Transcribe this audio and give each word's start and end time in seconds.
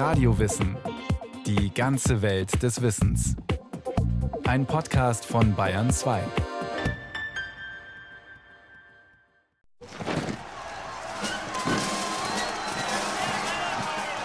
Radiowissen. 0.00 0.78
Die 1.44 1.74
ganze 1.74 2.22
Welt 2.22 2.62
des 2.62 2.80
Wissens. 2.80 3.36
Ein 4.46 4.64
Podcast 4.64 5.26
von 5.26 5.54
Bayern 5.54 5.90
2. 5.90 6.22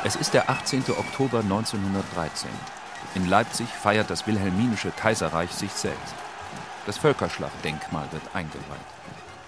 Es 0.06 0.16
ist 0.16 0.34
der 0.34 0.50
18. 0.50 0.84
Oktober 0.98 1.40
1913. 1.40 2.50
In 3.16 3.28
Leipzig 3.28 3.68
feiert 3.68 4.10
das 4.10 4.26
Wilhelminische 4.28 4.92
Kaiserreich 4.92 5.52
sich 5.52 5.72
selbst. 5.72 6.16
Das 6.86 6.98
Völkerschlachtdenkmal 6.98 8.08
wird 8.14 8.24
eingeweiht. 8.34 9.05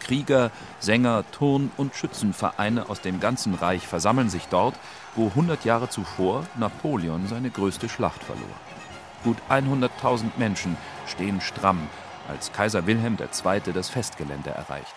Krieger, 0.08 0.52
Sänger, 0.80 1.26
Turn- 1.32 1.72
und 1.76 1.94
Schützenvereine 1.94 2.90
aus 2.90 3.02
dem 3.02 3.20
ganzen 3.20 3.54
Reich 3.54 3.86
versammeln 3.86 4.30
sich 4.30 4.48
dort, 4.48 4.76
wo 5.16 5.28
100 5.28 5.66
Jahre 5.66 5.90
zuvor 5.90 6.46
Napoleon 6.58 7.28
seine 7.28 7.50
größte 7.50 7.90
Schlacht 7.90 8.24
verlor. 8.24 8.46
Gut 9.24 9.38
100.000 9.50 10.32
Menschen 10.38 10.78
stehen 11.08 11.42
stramm, 11.42 11.90
als 12.30 12.54
Kaiser 12.54 12.88
Wilhelm 12.88 13.18
II. 13.20 13.74
das 13.74 13.90
Festgelände 13.90 14.52
erreicht. 14.52 14.94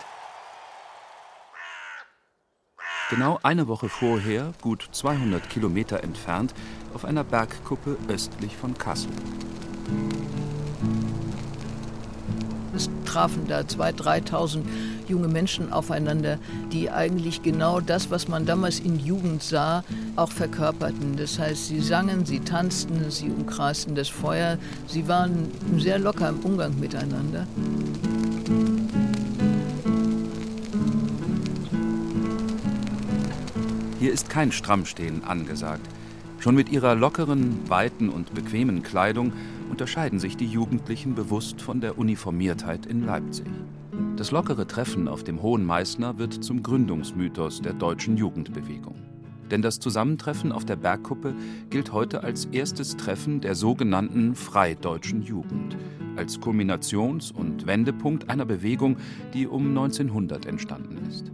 Genau 3.09 3.39
eine 3.43 3.67
Woche 3.67 3.89
vorher, 3.89 4.53
gut 4.61 4.87
200 4.93 5.49
Kilometer 5.49 6.01
entfernt, 6.01 6.53
auf 6.93 7.03
einer 7.03 7.25
Bergkuppe 7.25 7.97
östlich 8.07 8.55
von 8.55 8.77
Kassel. 8.77 9.11
Es 12.75 12.89
trafen 13.05 13.47
da 13.47 13.59
2.000, 13.59 14.29
3.000 14.29 14.59
junge 15.07 15.27
Menschen 15.27 15.71
aufeinander, 15.73 16.39
die 16.71 16.89
eigentlich 16.89 17.41
genau 17.41 17.79
das, 17.79 18.09
was 18.09 18.27
man 18.27 18.45
damals 18.45 18.79
in 18.79 18.99
Jugend 18.99 19.43
sah, 19.43 19.83
auch 20.15 20.31
verkörperten. 20.31 21.17
Das 21.17 21.37
heißt, 21.37 21.67
sie 21.67 21.81
sangen, 21.81 22.25
sie 22.25 22.39
tanzten, 22.39 23.11
sie 23.11 23.29
umkreisten 23.29 23.95
das 23.95 24.07
Feuer, 24.09 24.57
sie 24.87 25.07
waren 25.07 25.49
sehr 25.77 25.99
locker 25.99 26.29
im 26.29 26.39
Umgang 26.39 26.79
miteinander. 26.79 27.45
Hier 33.99 34.13
ist 34.13 34.29
kein 34.29 34.51
Strammstehen 34.51 35.23
angesagt. 35.23 35.85
Schon 36.39 36.55
mit 36.55 36.69
ihrer 36.69 36.95
lockeren, 36.95 37.69
weiten 37.69 38.09
und 38.09 38.33
bequemen 38.33 38.81
Kleidung 38.81 39.31
unterscheiden 39.71 40.19
sich 40.19 40.35
die 40.35 40.45
Jugendlichen 40.45 41.15
bewusst 41.15 41.61
von 41.61 41.79
der 41.79 41.97
Uniformiertheit 41.97 42.85
in 42.85 43.05
Leipzig. 43.05 43.47
Das 44.17 44.29
lockere 44.29 44.67
Treffen 44.67 45.07
auf 45.07 45.23
dem 45.23 45.41
Hohen 45.41 45.65
Meißner 45.65 46.17
wird 46.19 46.43
zum 46.43 46.61
Gründungsmythos 46.61 47.61
der 47.61 47.73
deutschen 47.73 48.17
Jugendbewegung. 48.17 48.95
Denn 49.49 49.61
das 49.61 49.79
Zusammentreffen 49.79 50.51
auf 50.51 50.65
der 50.65 50.75
Bergkuppe 50.75 51.33
gilt 51.69 51.93
heute 51.93 52.21
als 52.21 52.45
erstes 52.45 52.97
Treffen 52.97 53.39
der 53.39 53.55
sogenannten 53.55 54.35
Freideutschen 54.35 55.21
Jugend, 55.21 55.77
als 56.17 56.39
Kulminations- 56.39 57.31
und 57.31 57.65
Wendepunkt 57.65 58.29
einer 58.29 58.45
Bewegung, 58.45 58.97
die 59.33 59.47
um 59.47 59.69
1900 59.69 60.45
entstanden 60.45 60.97
ist. 61.07 61.31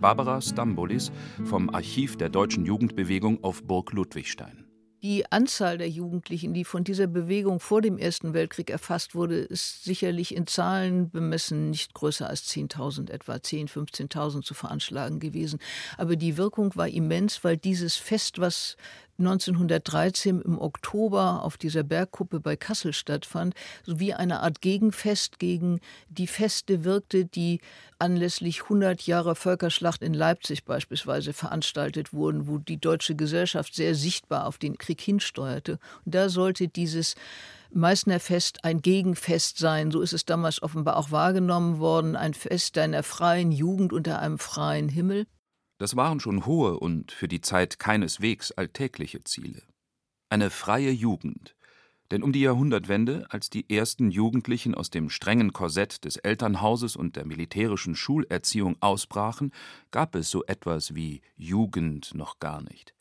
Barbara 0.00 0.42
Stambulis 0.42 1.10
vom 1.44 1.70
Archiv 1.70 2.16
der 2.16 2.28
deutschen 2.28 2.66
Jugendbewegung 2.66 3.42
auf 3.42 3.62
Burg 3.64 3.92
Ludwigstein. 3.92 4.69
Die 5.02 5.24
Anzahl 5.32 5.78
der 5.78 5.88
Jugendlichen, 5.88 6.52
die 6.52 6.64
von 6.64 6.84
dieser 6.84 7.06
Bewegung 7.06 7.58
vor 7.58 7.80
dem 7.80 7.96
Ersten 7.96 8.34
Weltkrieg 8.34 8.68
erfasst 8.68 9.14
wurde, 9.14 9.38
ist 9.38 9.84
sicherlich 9.84 10.34
in 10.34 10.46
Zahlen 10.46 11.10
bemessen 11.10 11.70
nicht 11.70 11.94
größer 11.94 12.28
als 12.28 12.44
10.000, 12.50 13.10
etwa 13.10 13.34
10.000, 13.34 14.10
15.000 14.10 14.42
zu 14.42 14.52
veranschlagen 14.52 15.18
gewesen. 15.18 15.58
Aber 15.96 16.16
die 16.16 16.36
Wirkung 16.36 16.76
war 16.76 16.88
immens, 16.88 17.42
weil 17.44 17.56
dieses 17.56 17.96
Fest, 17.96 18.40
was 18.40 18.76
1913 19.20 20.40
im 20.40 20.58
Oktober 20.58 21.42
auf 21.44 21.56
dieser 21.56 21.82
Bergkuppe 21.82 22.40
bei 22.40 22.56
Kassel 22.56 22.92
stattfand, 22.92 23.54
sowie 23.84 24.14
eine 24.14 24.40
Art 24.40 24.60
Gegenfest 24.60 25.38
gegen 25.38 25.80
die 26.08 26.26
Feste 26.26 26.84
wirkte, 26.84 27.24
die 27.24 27.60
anlässlich 27.98 28.62
100 28.64 29.02
Jahre 29.02 29.34
Völkerschlacht 29.34 30.02
in 30.02 30.14
Leipzig 30.14 30.64
beispielsweise 30.64 31.32
veranstaltet 31.32 32.12
wurden, 32.12 32.48
wo 32.48 32.58
die 32.58 32.80
deutsche 32.80 33.14
Gesellschaft 33.14 33.74
sehr 33.74 33.94
sichtbar 33.94 34.46
auf 34.46 34.58
den 34.58 34.78
Krieg 34.78 35.00
hinsteuerte. 35.00 35.78
Und 36.04 36.14
da 36.14 36.28
sollte 36.28 36.68
dieses 36.68 37.14
Meißner 37.72 38.18
Fest 38.18 38.64
ein 38.64 38.82
Gegenfest 38.82 39.58
sein. 39.58 39.90
So 39.90 40.00
ist 40.00 40.12
es 40.12 40.24
damals 40.24 40.62
offenbar 40.62 40.96
auch 40.96 41.12
wahrgenommen 41.12 41.78
worden. 41.78 42.16
Ein 42.16 42.34
Fest 42.34 42.76
einer 42.78 43.02
freien 43.02 43.52
Jugend 43.52 43.92
unter 43.92 44.18
einem 44.18 44.38
freien 44.38 44.88
Himmel. 44.88 45.26
Das 45.80 45.96
waren 45.96 46.20
schon 46.20 46.44
hohe 46.44 46.78
und 46.78 47.10
für 47.10 47.26
die 47.26 47.40
Zeit 47.40 47.78
keineswegs 47.78 48.52
alltägliche 48.52 49.24
Ziele. 49.24 49.62
Eine 50.28 50.50
freie 50.50 50.90
Jugend. 50.90 51.56
Denn 52.10 52.22
um 52.22 52.34
die 52.34 52.42
Jahrhundertwende, 52.42 53.24
als 53.30 53.48
die 53.48 53.70
ersten 53.70 54.10
Jugendlichen 54.10 54.74
aus 54.74 54.90
dem 54.90 55.08
strengen 55.08 55.54
Korsett 55.54 56.04
des 56.04 56.16
Elternhauses 56.16 56.96
und 56.96 57.16
der 57.16 57.24
militärischen 57.24 57.94
Schulerziehung 57.94 58.76
ausbrachen, 58.80 59.54
gab 59.90 60.16
es 60.16 60.28
so 60.28 60.44
etwas 60.44 60.94
wie 60.94 61.22
Jugend 61.38 62.14
noch 62.14 62.40
gar 62.40 62.60
nicht. 62.60 62.94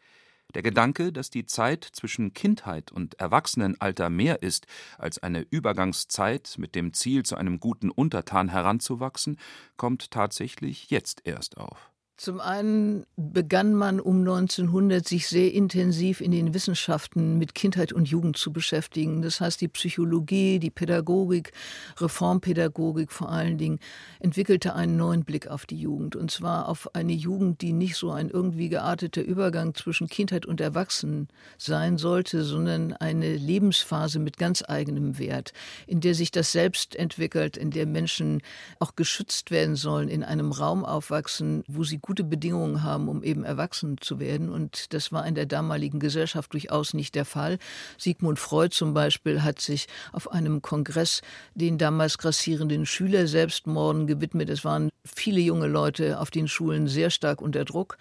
Der 0.55 0.61
Gedanke, 0.61 1.11
dass 1.11 1.29
die 1.29 1.45
Zeit 1.45 1.83
zwischen 1.83 2.33
Kindheit 2.33 2.93
und 2.93 3.15
Erwachsenenalter 3.15 4.09
mehr 4.09 4.41
ist 4.41 4.67
als 4.97 5.21
eine 5.21 5.41
Übergangszeit 5.41 6.55
mit 6.57 6.75
dem 6.75 6.93
Ziel, 6.93 7.23
zu 7.23 7.35
einem 7.35 7.59
guten 7.59 7.89
Untertan 7.89 8.47
heranzuwachsen, 8.47 9.37
kommt 9.75 10.11
tatsächlich 10.11 10.89
jetzt 10.89 11.23
erst 11.25 11.57
auf. 11.57 11.91
Zum 12.19 12.41
einen 12.41 13.05
begann 13.15 13.73
man 13.73 14.01
um 14.01 14.19
1900 14.19 15.07
sich 15.07 15.29
sehr 15.29 15.53
intensiv 15.53 16.19
in 16.19 16.31
den 16.31 16.53
Wissenschaften 16.53 17.37
mit 17.37 17.55
Kindheit 17.55 17.93
und 17.93 18.09
Jugend 18.09 18.35
zu 18.35 18.51
beschäftigen. 18.51 19.21
Das 19.21 19.39
heißt, 19.39 19.61
die 19.61 19.69
Psychologie, 19.69 20.59
die 20.59 20.69
Pädagogik, 20.69 21.53
Reformpädagogik 21.95 23.13
vor 23.13 23.31
allen 23.31 23.57
Dingen 23.57 23.79
entwickelte 24.19 24.75
einen 24.75 24.97
neuen 24.97 25.23
Blick 25.23 25.47
auf 25.47 25.65
die 25.65 25.79
Jugend. 25.79 26.17
Und 26.17 26.29
zwar 26.29 26.67
auf 26.67 26.93
eine 26.93 27.13
Jugend, 27.13 27.61
die 27.61 27.71
nicht 27.71 27.95
so 27.95 28.11
ein 28.11 28.29
irgendwie 28.29 28.67
gearteter 28.67 29.21
Übergang 29.21 29.73
zwischen 29.73 30.09
Kindheit 30.09 30.45
und 30.45 30.59
Erwachsenen 30.59 31.29
sein 31.57 31.97
sollte, 31.97 32.43
sondern 32.43 32.91
eine 32.91 33.33
Lebensphase 33.37 34.19
mit 34.19 34.37
ganz 34.37 34.61
eigenem 34.67 35.19
Wert, 35.19 35.53
in 35.87 36.01
der 36.01 36.15
sich 36.15 36.31
das 36.31 36.51
Selbst 36.51 36.97
entwickelt, 36.97 37.55
in 37.55 37.71
der 37.71 37.85
Menschen 37.85 38.41
auch 38.79 38.97
geschützt 38.97 39.51
werden 39.51 39.77
sollen, 39.77 40.09
in 40.09 40.25
einem 40.25 40.51
Raum 40.51 40.83
aufwachsen, 40.83 41.63
wo 41.69 41.85
sie 41.85 41.99
gute 42.09 42.23
Bedingungen 42.23 42.81
haben, 42.81 43.07
um 43.07 43.21
eben 43.21 43.43
erwachsen 43.43 43.97
zu 44.01 44.19
werden. 44.19 44.49
Und 44.49 44.95
das 44.95 45.11
war 45.11 45.27
in 45.27 45.35
der 45.35 45.45
damaligen 45.45 45.99
Gesellschaft 45.99 46.51
durchaus 46.53 46.95
nicht 46.95 47.13
der 47.13 47.23
Fall. 47.23 47.59
Sigmund 47.99 48.39
Freud 48.39 48.73
zum 48.73 48.95
Beispiel 48.95 49.43
hat 49.43 49.61
sich 49.61 49.85
auf 50.11 50.31
einem 50.31 50.63
Kongress 50.63 51.21
den 51.53 51.77
damals 51.77 52.17
grassierenden 52.17 52.87
Schülerselbstmorden 52.87 54.07
gewidmet. 54.07 54.49
Es 54.49 54.65
waren 54.65 54.89
viele 55.05 55.39
junge 55.39 55.67
Leute 55.67 56.19
auf 56.19 56.31
den 56.31 56.47
Schulen 56.47 56.87
sehr 56.87 57.11
stark 57.11 57.43
unter 57.43 57.63
Druck 57.63 57.99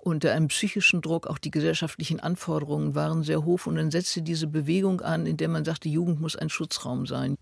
unter 0.00 0.32
einem 0.32 0.46
psychischen 0.46 1.02
Druck, 1.02 1.26
auch 1.26 1.38
die 1.38 1.50
gesellschaftlichen 1.50 2.20
Anforderungen 2.20 2.94
waren 2.94 3.24
sehr 3.24 3.44
hoch 3.44 3.66
und 3.66 3.74
dann 3.74 3.90
setzte 3.90 4.22
diese 4.22 4.46
Bewegung 4.46 5.00
an, 5.00 5.26
in 5.26 5.36
der 5.36 5.48
man 5.48 5.64
sagte, 5.64 5.88
Jugend 5.88 6.20
muss 6.20 6.36
ein 6.36 6.48
Schutzraum 6.48 7.04
sein. 7.04 7.34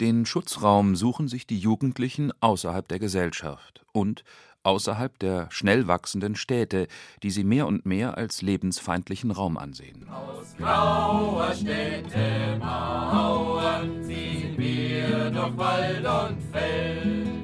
Den 0.00 0.26
Schutzraum 0.26 0.94
suchen 0.94 1.28
sich 1.28 1.46
die 1.46 1.58
Jugendlichen 1.58 2.32
außerhalb 2.40 2.86
der 2.86 2.98
Gesellschaft 2.98 3.84
und 3.92 4.22
außerhalb 4.64 5.18
der 5.18 5.48
schnell 5.50 5.86
wachsenden 5.86 6.34
Städte, 6.34 6.88
die 7.22 7.30
sie 7.30 7.44
mehr 7.44 7.66
und 7.66 7.86
mehr 7.86 8.16
als 8.18 8.42
lebensfeindlichen 8.42 9.30
Raum 9.30 9.56
ansehen. 9.56 10.06
Aus 10.08 10.56
grauer 10.58 11.52
Städte 11.54 12.58
Mauern 12.58 14.02
ziehen 14.02 14.54
wir 14.56 15.30
durch 15.30 15.56
Wald 15.56 16.04
und 16.06 16.42
Feld. 16.52 17.34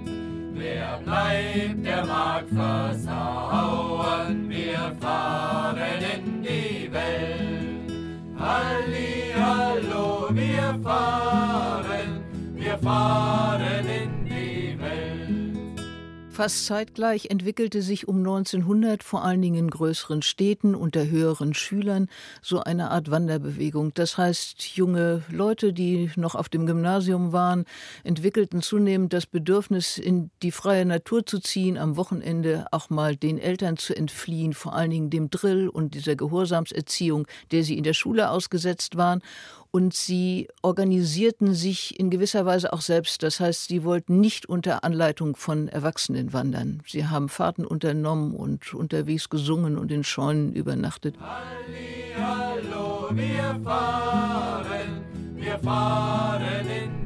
Wer 0.55 1.01
bleibt, 1.05 1.85
der 1.85 2.05
mag 2.05 2.45
versauern, 2.49 3.40
Fast 16.41 16.65
zeitgleich 16.65 17.27
entwickelte 17.27 17.83
sich 17.83 18.09
um 18.09 18.17
1900 18.17 19.03
vor 19.03 19.23
allen 19.23 19.43
Dingen 19.43 19.57
in 19.57 19.69
größeren 19.69 20.23
Städten 20.23 20.75
unter 20.75 21.07
höheren 21.07 21.53
Schülern 21.53 22.09
so 22.41 22.61
eine 22.61 22.91
Art 22.91 23.11
Wanderbewegung. 23.11 23.93
Das 23.93 24.17
heißt, 24.17 24.63
junge 24.75 25.23
Leute, 25.31 25.75
die 25.75 26.11
noch 26.17 26.35
auf 26.35 26.49
dem 26.49 26.65
Gymnasium 26.65 27.35
waren, 27.35 27.67
entwickelten 28.05 28.63
zunehmend 28.63 29.13
das 29.13 29.27
Bedürfnis, 29.27 29.99
in 29.99 30.31
die 30.43 30.51
freie 30.51 30.87
Natur 30.87 31.27
zu 31.27 31.41
ziehen, 31.41 31.77
am 31.77 31.99
Wochenende 31.99 32.69
auch 32.71 32.89
mal 32.89 33.17
den 33.17 33.37
Eltern 33.37 33.77
zu 33.77 33.95
entfliehen, 33.95 34.55
vor 34.55 34.73
allen 34.73 34.93
Dingen 34.93 35.11
dem 35.11 35.29
Drill 35.29 35.69
und 35.69 35.93
dieser 35.95 36.17
Gehorsamserziehung, 36.17 37.27
der 37.51 37.65
sie 37.65 37.77
in 37.77 37.85
der 37.85 37.93
Schule 37.93 38.31
ausgesetzt 38.31 38.97
waren 38.97 39.21
und 39.71 39.95
sie 39.95 40.49
organisierten 40.63 41.55
sich 41.55 41.99
in 41.99 42.11
gewisser 42.11 42.47
Weise 42.47 42.73
auch 42.73 42.81
selbst. 42.81 43.23
Das 43.23 43.41
heißt, 43.41 43.69
sie 43.69 43.85
wollten 43.85 44.21
nicht 44.21 44.47
unter 44.47 44.85
Anleitung 44.85 45.37
von 45.37 45.69
Erwachsenen 45.69 46.33
wandern. 46.33 46.83
Sie 46.87 47.07
haben 47.07 47.29
Fahrten 47.29 47.65
unternommen 47.65 48.35
und 48.35 48.75
unterwegs 48.75 49.29
gesungen 49.29 49.79
und 49.79 49.93
in 49.93 50.05
Scheunen 50.05 50.53
übernachtet. 50.53 51.17
Halli, 51.21 52.15
Hallo, 52.17 53.09
wir 53.11 53.61
fahren, 53.65 55.05
wir 55.37 55.59
fahren 55.59 56.67
in. 56.67 57.00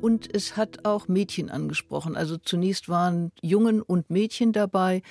Und 0.00 0.32
es 0.32 0.56
hat 0.56 0.84
auch 0.84 1.08
Mädchen 1.08 1.50
angesprochen. 1.50 2.16
Also 2.16 2.36
zunächst 2.36 2.88
waren 2.88 3.32
Jungen 3.42 3.82
und 3.82 4.10
Mädchen 4.10 4.52
dabei. 4.52 5.02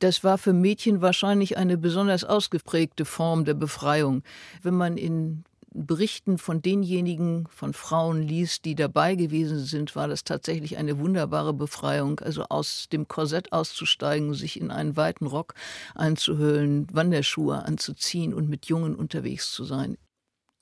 Das 0.00 0.24
war 0.24 0.36
für 0.36 0.52
Mädchen 0.52 1.00
wahrscheinlich 1.00 1.56
eine 1.56 1.78
besonders 1.78 2.24
ausgeprägte 2.24 3.04
Form 3.04 3.44
der 3.44 3.54
Befreiung. 3.54 4.22
Wenn 4.62 4.74
man 4.74 4.96
in 4.96 5.44
Berichten 5.74 6.38
von 6.38 6.60
denjenigen, 6.60 7.46
von 7.48 7.72
Frauen 7.72 8.20
liest, 8.22 8.64
die 8.64 8.74
dabei 8.74 9.14
gewesen 9.14 9.60
sind, 9.60 9.96
war 9.96 10.08
das 10.08 10.24
tatsächlich 10.24 10.76
eine 10.76 10.98
wunderbare 10.98 11.54
Befreiung. 11.54 12.18
Also 12.20 12.44
aus 12.48 12.88
dem 12.92 13.06
Korsett 13.06 13.52
auszusteigen, 13.52 14.34
sich 14.34 14.60
in 14.60 14.70
einen 14.70 14.96
weiten 14.96 15.26
Rock 15.26 15.54
einzuhüllen, 15.94 16.88
Wanderschuhe 16.92 17.64
anzuziehen 17.64 18.34
und 18.34 18.48
mit 18.48 18.66
Jungen 18.66 18.96
unterwegs 18.96 19.52
zu 19.52 19.64
sein. 19.64 19.96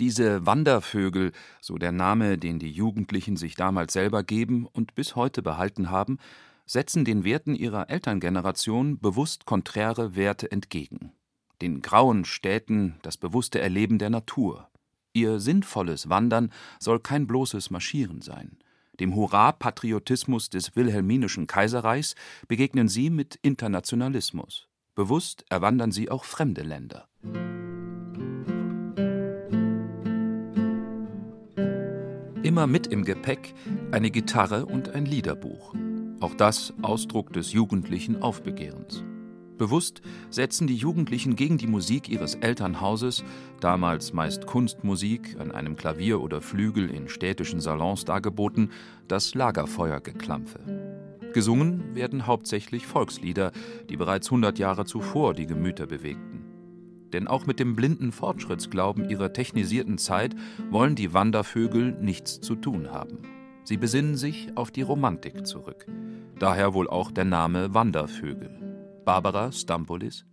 Diese 0.01 0.47
Wandervögel, 0.47 1.33
so 1.61 1.77
der 1.79 1.93
Name, 1.93 2.39
den 2.39 2.59
die 2.59 2.71
Jugendlichen 2.71 3.37
sich 3.37 3.55
damals 3.55 3.93
selber 3.93 4.23
geben 4.25 4.67
und 4.67 4.95
bis 4.95 5.15
heute 5.15 5.43
behalten 5.43 5.91
haben, 5.91 6.19
setzen 6.67 7.05
den 7.05 7.25
Werten 7.25 7.55
ihrer 7.55 7.91
Elterngeneration 7.91 8.99
bewusst 8.99 9.45
konträre 9.45 10.17
Werte 10.17 10.51
entgegen. 10.51 11.13
Den 11.61 11.83
grauen 11.83 12.25
Städten 12.25 12.97
das 13.03 13.19
bewusste 13.19 13.61
Erleben 13.61 13.99
der 13.99 14.11
Natur, 14.11 14.71
Ihr 15.13 15.41
sinnvolles 15.41 16.09
Wandern 16.09 16.53
soll 16.79 17.01
kein 17.01 17.27
bloßes 17.27 17.71
Marschieren 17.71 18.23
sein. 18.23 18.59
Dem 19.01 19.15
Hurra-Patriotismus 19.15 20.51
des 20.51 20.77
Wilhelminischen 20.77 21.47
Kaiserreichs 21.47 22.15
begegnen 22.47 22.89
sie 22.89 23.11
mit 23.11 23.37
Internationalismus. 23.43 24.69
Bewusst 24.95 25.45
erwandern 25.49 25.91
sie 25.91 26.11
auch 26.11 26.25
fremde 26.25 26.63
Länder. 26.63 27.09
Immer 32.51 32.67
mit 32.67 32.89
im 32.89 33.05
Gepäck 33.05 33.55
eine 33.93 34.11
Gitarre 34.11 34.67
und 34.67 34.89
ein 34.89 35.07
Liederbuch. 35.07 35.73
Auch 36.19 36.35
das 36.35 36.75
Ausdruck 36.83 37.33
des 37.33 37.53
jugendlichen 37.53 38.23
Aufbegehrens. 38.23 39.05
Bewusst 39.57 40.03
setzen 40.31 40.67
die 40.67 40.75
Jugendlichen 40.75 41.37
gegen 41.37 41.59
die 41.59 41.69
Musik 41.69 42.09
ihres 42.09 42.35
Elternhauses, 42.35 43.23
damals 43.61 44.13
meist 44.13 44.47
Kunstmusik 44.47 45.37
an 45.39 45.53
einem 45.53 45.77
Klavier 45.77 46.21
oder 46.21 46.41
Flügel 46.41 46.91
in 46.91 47.09
städtischen 47.09 47.61
Salons 47.61 48.05
dargeboten, 48.05 48.73
das 49.07 49.37
Lagerfeuergeklampfe. 49.37 50.59
Gesungen 51.33 51.95
werden 51.95 52.27
hauptsächlich 52.27 52.85
Volkslieder, 52.85 53.53
die 53.89 53.97
bereits 53.97 54.27
100 54.27 54.59
Jahre 54.59 54.87
zuvor 54.87 55.35
die 55.35 55.47
Gemüter 55.47 55.87
bewegten. 55.87 56.30
Denn 57.13 57.27
auch 57.27 57.47
mit 57.47 57.59
dem 57.59 57.77
blinden 57.77 58.13
Fortschrittsglauben 58.13 59.09
ihrer 59.09 59.33
technisierten 59.33 59.99
Zeit 59.99 60.35
wollen 60.71 60.95
die 60.95 61.13
Wandervögel 61.13 61.93
nichts 62.01 62.41
zu 62.41 62.55
tun 62.55 62.91
haben. 62.91 63.19
Sie 63.65 63.77
besinnen 63.77 64.17
sich 64.17 64.57
auf 64.57 64.71
die 64.71 64.83
Romantik 64.83 65.47
zurück. 65.47 65.87
Daher 66.39 66.75
wohl 66.75 66.89
auch 66.89 67.11
der 67.11 67.25
Name 67.25 67.75
Wandervögel. 67.75 68.51
Barbara 69.05 69.53
Stampolis 69.53 70.25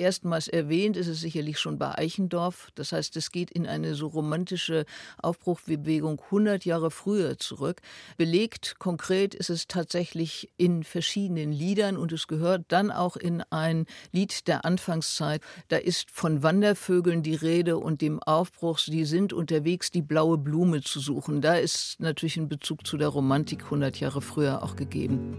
erstmals 0.00 0.48
erwähnt 0.48 0.96
ist 0.96 1.06
es 1.06 1.20
sicherlich 1.20 1.58
schon 1.58 1.78
bei 1.78 1.96
Eichendorff. 1.96 2.70
Das 2.74 2.92
heißt, 2.92 3.16
es 3.16 3.30
geht 3.30 3.50
in 3.50 3.66
eine 3.66 3.94
so 3.94 4.08
romantische 4.08 4.86
Aufbruchbewegung 5.22 6.20
100 6.24 6.64
Jahre 6.64 6.90
früher 6.90 7.38
zurück. 7.38 7.80
Belegt 8.16 8.76
konkret 8.78 9.34
ist 9.34 9.50
es 9.50 9.68
tatsächlich 9.68 10.50
in 10.56 10.82
verschiedenen 10.82 11.52
Liedern 11.52 11.96
und 11.96 12.12
es 12.12 12.26
gehört 12.26 12.64
dann 12.68 12.90
auch 12.90 13.16
in 13.16 13.42
ein 13.50 13.86
Lied 14.10 14.48
der 14.48 14.64
Anfangszeit. 14.64 15.42
Da 15.68 15.76
ist 15.76 16.10
von 16.10 16.42
Wandervögeln 16.42 17.22
die 17.22 17.34
Rede 17.34 17.78
und 17.78 18.00
dem 18.00 18.22
Aufbruch, 18.22 18.78
sie 18.78 19.04
sind 19.04 19.32
unterwegs, 19.32 19.90
die 19.90 20.02
blaue 20.02 20.38
Blume 20.38 20.80
zu 20.80 20.98
suchen. 20.98 21.42
Da 21.42 21.54
ist 21.54 22.00
natürlich 22.00 22.38
ein 22.38 22.48
Bezug 22.48 22.86
zu 22.86 22.96
der 22.96 23.08
Romantik 23.08 23.64
100 23.64 24.00
Jahre 24.00 24.22
früher 24.22 24.62
auch 24.62 24.76
gegeben. 24.76 25.36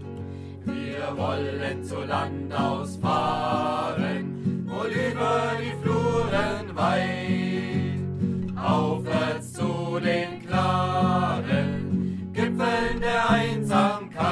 Wir 0.64 1.16
wollen 1.16 1.82
zu 1.82 2.04
Land 2.04 2.54
ausfahren, 2.54 4.11
wohl 4.82 4.90
über 4.90 5.52
die 5.60 5.72
Fluren 5.82 6.76
weit, 6.76 8.00
aufwärts 8.56 9.52
zu 9.52 10.00
den 10.00 10.46
klaren 10.46 12.30
Gipfeln 12.32 13.00
der 13.00 13.30
Einsamkeit, 13.30 14.26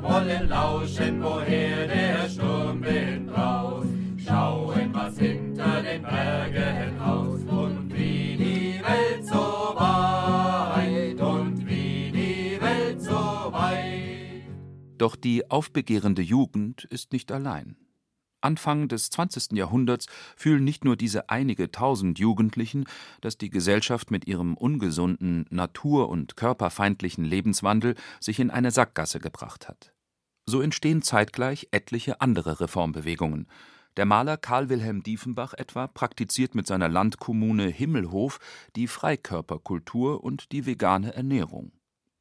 wollen 0.00 0.48
lauschen, 0.48 1.22
woher 1.22 1.86
der 1.86 2.28
Sturmwind 2.28 3.26
braust, 3.32 3.88
schauen, 4.16 4.90
was 4.92 5.18
hinter 5.18 5.82
den 5.82 6.02
Bergen 6.02 7.00
aus 7.00 7.40
und 7.42 7.92
wie 7.92 8.36
die 8.36 8.80
Welt 8.82 9.26
so 9.26 9.74
weit. 9.74 11.20
Und 11.20 11.66
wie 11.66 12.12
die 12.12 12.60
Welt 12.60 13.02
so 13.02 13.10
weit. 13.12 14.44
Doch 14.96 15.16
die 15.16 15.50
aufbegehrende 15.50 16.22
Jugend 16.22 16.84
ist 16.84 17.12
nicht 17.12 17.32
allein. 17.32 17.76
Anfang 18.48 18.88
des 18.88 19.10
20. 19.10 19.58
Jahrhunderts 19.58 20.06
fühlen 20.34 20.64
nicht 20.64 20.82
nur 20.82 20.96
diese 20.96 21.28
einige 21.28 21.70
tausend 21.70 22.18
Jugendlichen, 22.18 22.86
dass 23.20 23.36
die 23.36 23.50
Gesellschaft 23.50 24.10
mit 24.10 24.26
ihrem 24.26 24.56
ungesunden, 24.56 25.44
natur- 25.50 26.08
und 26.08 26.34
körperfeindlichen 26.34 27.26
Lebenswandel 27.26 27.94
sich 28.20 28.40
in 28.40 28.50
eine 28.50 28.70
Sackgasse 28.70 29.20
gebracht 29.20 29.68
hat. 29.68 29.92
So 30.46 30.62
entstehen 30.62 31.02
zeitgleich 31.02 31.68
etliche 31.72 32.22
andere 32.22 32.60
Reformbewegungen. 32.60 33.48
Der 33.98 34.06
Maler 34.06 34.38
Karl 34.38 34.70
Wilhelm 34.70 35.02
Diefenbach 35.02 35.52
etwa 35.52 35.86
praktiziert 35.86 36.54
mit 36.54 36.66
seiner 36.66 36.88
Landkommune 36.88 37.66
Himmelhof 37.66 38.38
die 38.76 38.86
Freikörperkultur 38.86 40.24
und 40.24 40.52
die 40.52 40.64
vegane 40.64 41.12
Ernährung. 41.12 41.72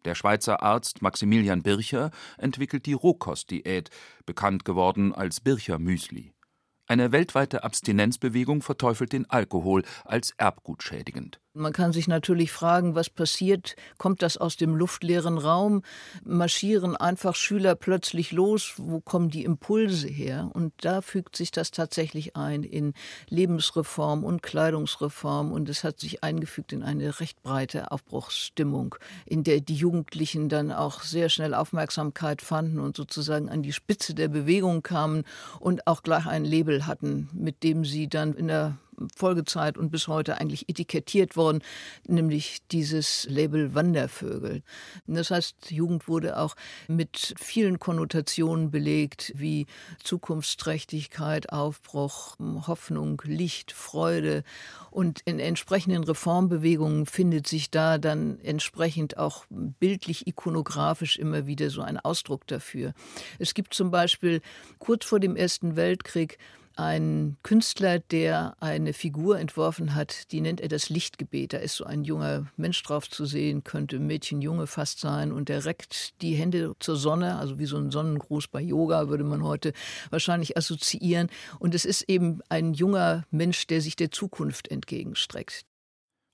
Der 0.07 0.15
Schweizer 0.15 0.63
Arzt 0.63 1.01
Maximilian 1.01 1.63
Bircher 1.63 2.12
entwickelt 2.38 2.86
die 2.86 2.94
Rohkostdiät, 2.94 3.89
bekannt 4.25 4.63
geworden 4.63 5.13
als 5.13 5.42
Bircher-Müsli. 5.42 6.31
Eine 6.88 7.12
weltweite 7.12 7.65
Abstinenzbewegung 7.65 8.62
verteufelt 8.62 9.12
den 9.12 9.30
Alkohol 9.30 9.83
als 10.06 10.31
erbgutschädigend. 10.38 11.42
Man 11.57 11.74
kann 11.74 11.92
sich 11.92 12.07
natürlich 12.07 12.51
fragen, 12.51 12.94
was 12.94 13.09
passiert? 13.09 13.75
Kommt 13.98 14.21
das 14.21 14.38
aus 14.38 14.57
dem 14.57 14.75
luftleeren 14.75 15.38
Raum? 15.39 15.81
Marschieren 16.24 16.95
einfach 16.95 17.36
Schüler 17.36 17.74
plötzlich 17.74 18.31
los? 18.31 18.74
Wo 18.77 19.00
kommen 19.00 19.30
die 19.30 19.44
Impulse 19.44 20.07
her? 20.07 20.51
Und 20.54 20.74
da 20.81 21.01
fügt 21.01 21.36
sich 21.36 21.50
das 21.51 21.71
tatsächlich 21.71 22.36
ein 22.36 22.63
in 22.63 22.93
Lebensreform 23.29 24.24
und 24.24 24.43
Kleidungsreform. 24.43 25.51
Und 25.51 25.67
es 25.70 25.84
hat 25.84 26.00
sich 26.00 26.24
eingefügt 26.24 26.74
in 26.74 26.84
eine 26.84 27.20
recht 27.20 27.41
breite 27.41 27.91
Aufbruchsstimmung, 27.91 28.96
in 29.25 29.43
der 29.43 29.60
die 29.60 29.75
Jugendlichen 29.75 30.50
dann 30.50 30.72
auch 30.72 31.01
sehr 31.01 31.29
schnell 31.29 31.55
Aufmerksamkeit 31.55 32.41
fanden 32.43 32.79
und 32.79 32.96
sozusagen 32.96 33.50
an 33.50 33.63
die 33.63 33.74
Spitze 33.74 34.13
der 34.13 34.27
Bewegung 34.27 34.84
kamen 34.84 35.24
und 35.60 35.88
auch 35.88 36.03
gleich 36.03 36.27
ein 36.27 36.46
Label 36.46 36.86
hatten, 36.86 37.29
mit 37.34 37.63
dem 37.63 37.84
sie 37.84 38.08
dann 38.08 38.34
in 38.36 38.48
der 38.48 38.77
Folgezeit 39.16 39.77
und 39.77 39.92
bis 39.92 40.08
heute 40.08 40.39
eigentlich 40.39 40.70
etikettiert 40.70 41.36
worden, 41.36 41.62
nämlich 42.08 42.60
dieses 42.72 43.27
Label 43.30 43.75
Wandervögel. 43.75 44.63
Das 45.06 45.32
heißt, 45.32 45.72
Jugend 45.72 46.08
wurde 46.08 46.38
auch 46.38 46.56
mit 46.88 47.34
vielen 47.39 47.80
Konnotationen 47.80 48.72
belegt, 48.72 49.34
wie 49.36 49.68
Zukunftsträchtigkeit, 50.04 51.51
Aufbruch, 51.51 52.36
Hoffnung, 52.39 53.22
Licht, 53.25 53.72
Freude. 53.72 54.44
Und 54.92 55.22
in 55.25 55.39
entsprechenden 55.39 56.04
Reformbewegungen 56.04 57.06
findet 57.06 57.48
sich 57.48 57.70
da 57.70 57.98
dann 57.98 58.39
entsprechend 58.42 59.18
auch 59.18 59.46
bildlich 59.50 60.27
ikonografisch 60.27 61.18
immer 61.18 61.48
wieder 61.48 61.70
so 61.70 61.82
ein 61.82 62.00
Ausdruck 62.00 62.48
dafür. 62.48 62.94
Es 63.39 63.54
gibt 63.54 63.74
zum 63.74 63.92
Beispiel 63.92 64.42
kurz 64.80 65.06
vor 65.06 65.20
dem 65.20 65.36
Ersten 65.36 65.75
Weltkrieg 65.75 66.38
ein 66.77 67.38
Künstler, 67.43 68.00
der 68.00 68.55
eine 68.60 68.93
Figur 68.93 69.39
entworfen 69.39 69.96
hat, 69.96 70.31
die 70.31 70.41
nennt 70.41 70.62
er 70.62 70.67
das 70.67 70.89
Lichtgebet. 70.89 71.53
Da 71.53 71.57
ist 71.57 71.75
so 71.75 71.86
ein 71.86 72.03
junger 72.03 72.48
Mensch 72.55 72.81
drauf 72.84 73.10
zu 73.10 73.25
sehen, 73.25 73.63
könnte 73.63 74.00
Mädchen, 74.00 74.41
Junge 74.41 74.67
fast 74.67 75.00
sein, 75.00 75.31
und 75.31 75.50
er 75.50 75.65
reckt 75.65 76.22
die 76.22 76.36
Hände 76.36 76.75
zur 76.79 76.96
Sonne, 76.96 77.38
also 77.38 77.60
wie 77.60 77.65
so 77.65 77.77
ein 77.77 77.91
Sonnengruß 77.91 78.48
bei 78.48 78.62
Yoga 78.62 79.10
würde 79.10 79.24
man 79.24 79.43
heute 79.43 79.74
wahrscheinlich 80.10 80.57
assoziieren. 80.57 81.29
Und 81.60 81.75
es 81.75 81.86
ist 81.86 82.03
eben 82.03 82.41
ein 82.50 82.74
junger 82.74 83.25
Mensch, 83.31 83.67
der 83.67 83.81
sich 83.81 83.96
der 83.96 84.12
Zukunft 84.12 84.69
entgegenstreckt. 84.69 85.65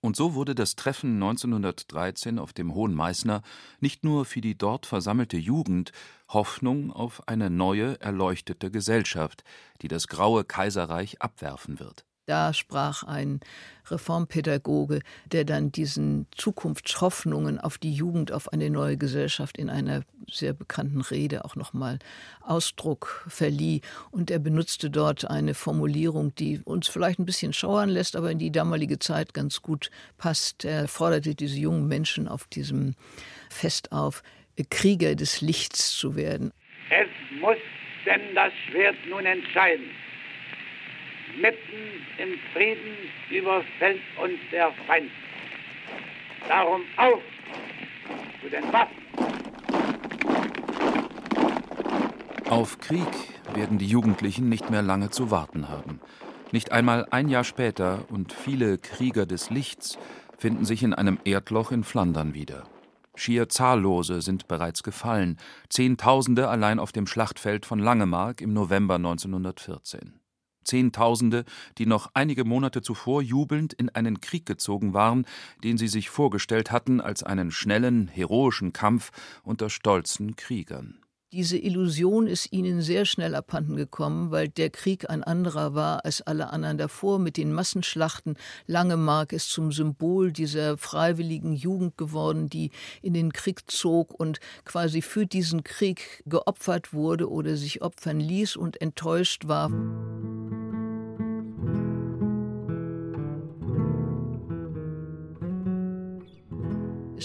Und 0.03 0.17
so 0.17 0.33
wurde 0.33 0.53
das 0.53 0.75
Treffen 0.75 1.13
1913 1.13 2.37
auf 2.37 2.51
dem 2.51 2.73
Hohen 2.73 2.93
Meißner 2.93 3.41
nicht 3.79 4.03
nur 4.03 4.25
für 4.25 4.41
die 4.41 4.57
dort 4.57 4.85
versammelte 4.85 5.37
Jugend 5.37 5.93
Hoffnung 6.27 6.91
auf 6.91 7.25
eine 7.29 7.49
neue, 7.49 8.01
erleuchtete 8.01 8.69
Gesellschaft, 8.69 9.45
die 9.81 9.87
das 9.87 10.09
graue 10.09 10.43
Kaiserreich 10.43 11.21
abwerfen 11.21 11.79
wird. 11.79 12.03
Da 12.25 12.53
sprach 12.53 13.03
ein 13.03 13.41
Reformpädagoge, 13.87 15.01
der 15.25 15.43
dann 15.43 15.73
diesen 15.73 16.27
Zukunftshoffnungen 16.31 17.59
auf 17.59 17.77
die 17.77 17.93
Jugend, 17.93 18.31
auf 18.31 18.53
eine 18.53 18.69
neue 18.69 18.95
Gesellschaft 18.95 19.57
in 19.57 19.69
einer 19.69 20.03
sehr 20.31 20.53
bekannten 20.53 21.01
Rede 21.01 21.43
auch 21.43 21.57
nochmal 21.57 21.99
Ausdruck 22.39 23.25
verlieh. 23.27 23.81
Und 24.09 24.31
er 24.31 24.39
benutzte 24.39 24.89
dort 24.89 25.29
eine 25.29 25.53
Formulierung, 25.53 26.33
die 26.35 26.61
uns 26.63 26.87
vielleicht 26.87 27.19
ein 27.19 27.25
bisschen 27.25 27.51
schauern 27.51 27.89
lässt, 27.89 28.15
aber 28.15 28.31
in 28.31 28.39
die 28.39 28.53
damalige 28.53 28.99
Zeit 28.99 29.33
ganz 29.33 29.61
gut 29.61 29.91
passt. 30.17 30.63
Er 30.63 30.87
forderte 30.87 31.35
diese 31.35 31.59
jungen 31.59 31.89
Menschen 31.89 32.29
auf 32.29 32.47
diesem 32.47 32.95
Fest 33.49 33.91
auf, 33.91 34.23
Krieger 34.69 35.15
des 35.15 35.41
Lichts 35.41 35.97
zu 35.97 36.15
werden. 36.15 36.53
Es 36.89 37.09
muss 37.41 37.57
denn 38.05 38.33
das 38.33 38.53
Schwert 38.69 38.95
nun 39.09 39.25
entscheiden 39.25 39.89
mitten 41.39 42.05
im 42.17 42.37
Frieden 42.53 42.95
überfällt 43.29 44.01
uns 44.21 44.39
der 44.51 44.71
Feind. 44.87 45.11
Darum 46.47 46.81
auf 46.97 47.21
zu 48.41 48.49
den 48.49 48.73
Waffen. 48.73 49.03
Auf 52.49 52.79
Krieg 52.79 53.07
werden 53.53 53.77
die 53.77 53.87
Jugendlichen 53.87 54.49
nicht 54.49 54.69
mehr 54.69 54.81
lange 54.81 55.09
zu 55.09 55.31
warten 55.31 55.69
haben. 55.69 55.99
Nicht 56.51 56.71
einmal 56.71 57.07
ein 57.09 57.29
Jahr 57.29 57.43
später 57.43 58.05
und 58.09 58.31
viele 58.31 58.77
Krieger 58.77 59.25
des 59.25 59.49
Lichts 59.49 59.97
finden 60.37 60.65
sich 60.65 60.83
in 60.83 60.93
einem 60.93 61.19
Erdloch 61.23 61.71
in 61.71 61.83
Flandern 61.83 62.33
wieder. 62.33 62.65
Schier 63.15 63.47
zahllose 63.47 64.21
sind 64.21 64.47
bereits 64.47 64.83
gefallen, 64.83 65.37
Zehntausende 65.69 66.49
allein 66.49 66.79
auf 66.79 66.91
dem 66.91 67.07
Schlachtfeld 67.07 67.65
von 67.65 67.79
Langemark 67.79 68.41
im 68.41 68.53
November 68.53 68.95
1914. 68.95 70.22
Zehntausende, 70.63 71.45
die 71.77 71.85
noch 71.85 72.11
einige 72.13 72.45
Monate 72.45 72.81
zuvor 72.81 73.21
jubelnd 73.21 73.73
in 73.73 73.89
einen 73.89 74.21
Krieg 74.21 74.45
gezogen 74.45 74.93
waren, 74.93 75.25
den 75.63 75.77
sie 75.77 75.87
sich 75.87 76.09
vorgestellt 76.09 76.71
hatten 76.71 77.01
als 77.01 77.23
einen 77.23 77.51
schnellen, 77.51 78.07
heroischen 78.07 78.73
Kampf 78.73 79.11
unter 79.43 79.69
stolzen 79.69 80.35
Kriegern. 80.35 81.03
Diese 81.33 81.57
Illusion 81.57 82.27
ist 82.27 82.53
ihnen 82.53 82.83
sehr 82.83 83.05
schnell 83.05 83.33
abhanden 83.33 83.75
gekommen, 83.75 84.29
weil 84.29 84.49
der 84.49 84.69
Krieg 84.69 85.09
ein 85.09 85.23
anderer 85.23 85.73
war 85.73 86.05
als 86.05 86.21
alle 86.21 86.51
anderen 86.53 86.77
davor 86.77 87.17
mit 87.17 87.37
den 87.37 87.51
Massenschlachten. 87.51 88.35
Langemark 88.67 89.33
ist 89.33 89.49
zum 89.49 89.71
Symbol 89.71 90.31
dieser 90.31 90.77
freiwilligen 90.77 91.53
Jugend 91.53 91.97
geworden, 91.97 92.49
die 92.49 92.69
in 93.01 93.15
den 93.15 93.33
Krieg 93.33 93.63
zog 93.65 94.13
und 94.13 94.41
quasi 94.63 95.01
für 95.01 95.25
diesen 95.25 95.63
Krieg 95.63 96.21
geopfert 96.27 96.93
wurde 96.93 97.27
oder 97.27 97.57
sich 97.57 97.81
opfern 97.81 98.19
ließ 98.19 98.55
und 98.55 98.79
enttäuscht 98.79 99.47
war. 99.47 99.71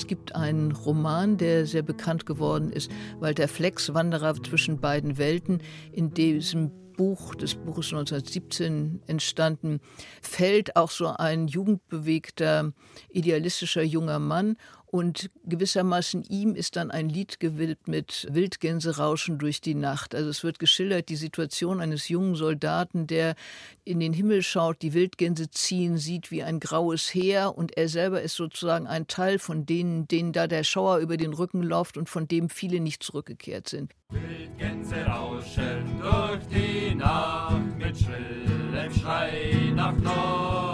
Gibt 0.08 0.34
einen 0.34 0.72
Roman, 0.72 1.36
der 1.36 1.66
sehr 1.66 1.82
bekannt 1.82 2.26
geworden 2.26 2.72
ist, 2.72 2.90
Walter 3.20 3.46
Flex, 3.46 3.94
Wanderer 3.94 4.34
zwischen 4.42 4.80
beiden 4.80 5.18
Welten. 5.18 5.62
In 5.92 6.12
diesem 6.12 6.72
Buch, 6.96 7.36
des 7.36 7.54
Buches 7.54 7.92
1917 7.92 9.02
entstanden, 9.06 9.80
fällt 10.20 10.74
auch 10.74 10.90
so 10.90 11.06
ein 11.06 11.46
jugendbewegter, 11.46 12.72
idealistischer 13.08 13.84
junger 13.84 14.18
Mann 14.18 14.56
und 14.90 15.30
gewissermaßen 15.44 16.22
ihm 16.24 16.54
ist 16.54 16.76
dann 16.76 16.90
ein 16.90 17.08
Lied 17.08 17.40
gewidmet, 17.40 18.26
Wildgänse 18.30 18.96
rauschen 18.96 19.38
durch 19.38 19.60
die 19.60 19.74
Nacht. 19.74 20.14
Also 20.14 20.30
es 20.30 20.42
wird 20.42 20.58
geschildert, 20.58 21.08
die 21.08 21.16
Situation 21.16 21.80
eines 21.80 22.08
jungen 22.08 22.36
Soldaten, 22.36 23.06
der 23.06 23.34
in 23.84 24.00
den 24.00 24.12
Himmel 24.12 24.42
schaut, 24.42 24.80
die 24.82 24.94
Wildgänse 24.94 25.50
ziehen, 25.50 25.98
sieht 25.98 26.30
wie 26.30 26.42
ein 26.42 26.58
graues 26.60 27.12
Heer 27.12 27.56
und 27.56 27.76
er 27.76 27.88
selber 27.88 28.22
ist 28.22 28.34
sozusagen 28.34 28.86
ein 28.86 29.06
Teil 29.06 29.38
von 29.38 29.66
denen, 29.66 30.08
denen 30.08 30.32
da 30.32 30.46
der 30.46 30.64
Schauer 30.64 30.98
über 30.98 31.16
den 31.16 31.34
Rücken 31.34 31.62
läuft 31.62 31.96
und 31.98 32.08
von 32.08 32.26
dem 32.26 32.48
viele 32.48 32.80
nicht 32.80 33.02
zurückgekehrt 33.02 33.68
sind. 33.68 33.92
Wildgänse 34.10 35.04
rauschen 35.04 36.00
durch 36.00 36.46
die 36.48 36.94
Nacht 36.94 37.78
mit 37.78 37.98
schrillem 37.98 38.92
Schrei 38.94 39.72
nach 39.74 39.96
Norden. 39.98 40.67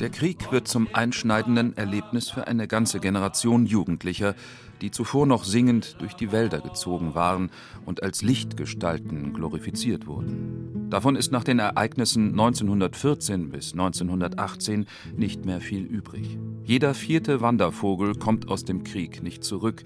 Der 0.00 0.08
Krieg 0.08 0.50
wird 0.50 0.66
zum 0.66 0.88
einschneidenden 0.94 1.76
Erlebnis 1.76 2.30
für 2.30 2.46
eine 2.46 2.66
ganze 2.66 3.00
Generation 3.00 3.66
Jugendlicher, 3.66 4.34
die 4.80 4.90
zuvor 4.90 5.26
noch 5.26 5.44
singend 5.44 5.96
durch 6.00 6.14
die 6.14 6.32
Wälder 6.32 6.62
gezogen 6.62 7.14
waren 7.14 7.50
und 7.84 8.02
als 8.02 8.22
Lichtgestalten 8.22 9.34
glorifiziert 9.34 10.06
wurden. 10.06 10.88
Davon 10.88 11.16
ist 11.16 11.32
nach 11.32 11.44
den 11.44 11.58
Ereignissen 11.58 12.30
1914 12.30 13.50
bis 13.50 13.72
1918 13.72 14.86
nicht 15.18 15.44
mehr 15.44 15.60
viel 15.60 15.82
übrig. 15.82 16.38
Jeder 16.64 16.94
vierte 16.94 17.42
Wandervogel 17.42 18.14
kommt 18.14 18.48
aus 18.48 18.64
dem 18.64 18.84
Krieg 18.84 19.22
nicht 19.22 19.44
zurück, 19.44 19.82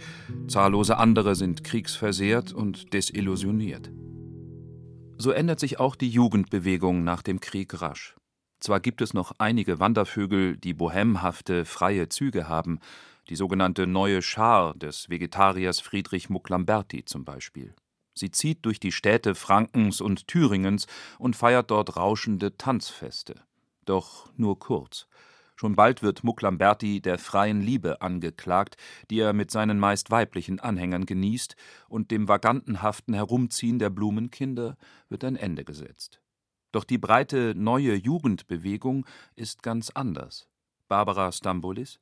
zahllose 0.47 0.97
andere 0.97 1.35
sind 1.35 1.65
kriegsversehrt 1.65 2.53
und 2.53 2.95
desillusioniert. 2.95 3.91
So 5.19 5.33
ändert 5.33 5.59
sich 5.59 5.81
auch 5.81 5.97
die 5.97 6.09
Jugendbewegung 6.09 7.03
nach 7.03 7.23
dem 7.23 7.41
Krieg 7.41 7.83
rasch. 7.83 8.15
Zwar 8.65 8.81
gibt 8.81 9.03
es 9.03 9.13
noch 9.13 9.33
einige 9.37 9.79
Wandervögel, 9.79 10.57
die 10.57 10.73
bohemhafte, 10.73 11.67
freie 11.67 12.09
Züge 12.09 12.49
haben, 12.49 12.79
die 13.29 13.37
sogenannte 13.37 13.87
neue 13.87 14.23
Schar 14.23 14.73
des 14.73 15.11
Vegetariers 15.11 15.81
Friedrich 15.81 16.31
Mucklamberti 16.31 17.05
zum 17.05 17.27
Beispiel. 17.27 17.75
Sie 18.15 18.31
zieht 18.31 18.65
durch 18.65 18.81
die 18.81 18.91
Städte 18.91 19.35
Frankens 19.35 20.01
und 20.01 20.29
Thüringens 20.29 20.87
und 21.19 21.37
feiert 21.37 21.71
dort 21.71 21.99
rauschende 21.99 22.57
Tanzfeste. 22.57 23.35
Doch 23.85 24.31
nur 24.39 24.59
kurz. 24.59 25.09
Schon 25.57 25.77
bald 25.77 26.03
wird 26.03 26.25
Mucklamberti 26.25 27.03
der 27.03 27.19
freien 27.19 27.61
Liebe 27.61 28.01
angeklagt, 28.01 28.79
die 29.11 29.21
er 29.21 29.35
mit 29.35 29.51
seinen 29.51 29.79
meist 29.79 30.11
weiblichen 30.11 30.59
Anhängern 30.59 31.05
genießt, 31.05 31.55
und 31.91 32.11
dem 32.11 32.29
vagantenhaften 32.29 33.13
Herumziehen 33.13 33.79
der 33.79 33.91
Blumenkinder 33.91 34.79
wird 35.11 35.23
ein 35.23 35.37
Ende 35.37 35.67
gesetzt. 35.67 36.24
Doch 36.75 36.83
die 36.83 36.99
breite 36.99 37.55
neue 37.55 37.95
Jugendbewegung 37.95 39.07
ist 39.37 39.63
ganz 39.63 39.91
anders. 39.91 40.49
Barbara 40.89 41.31
Stambulis 41.31 42.01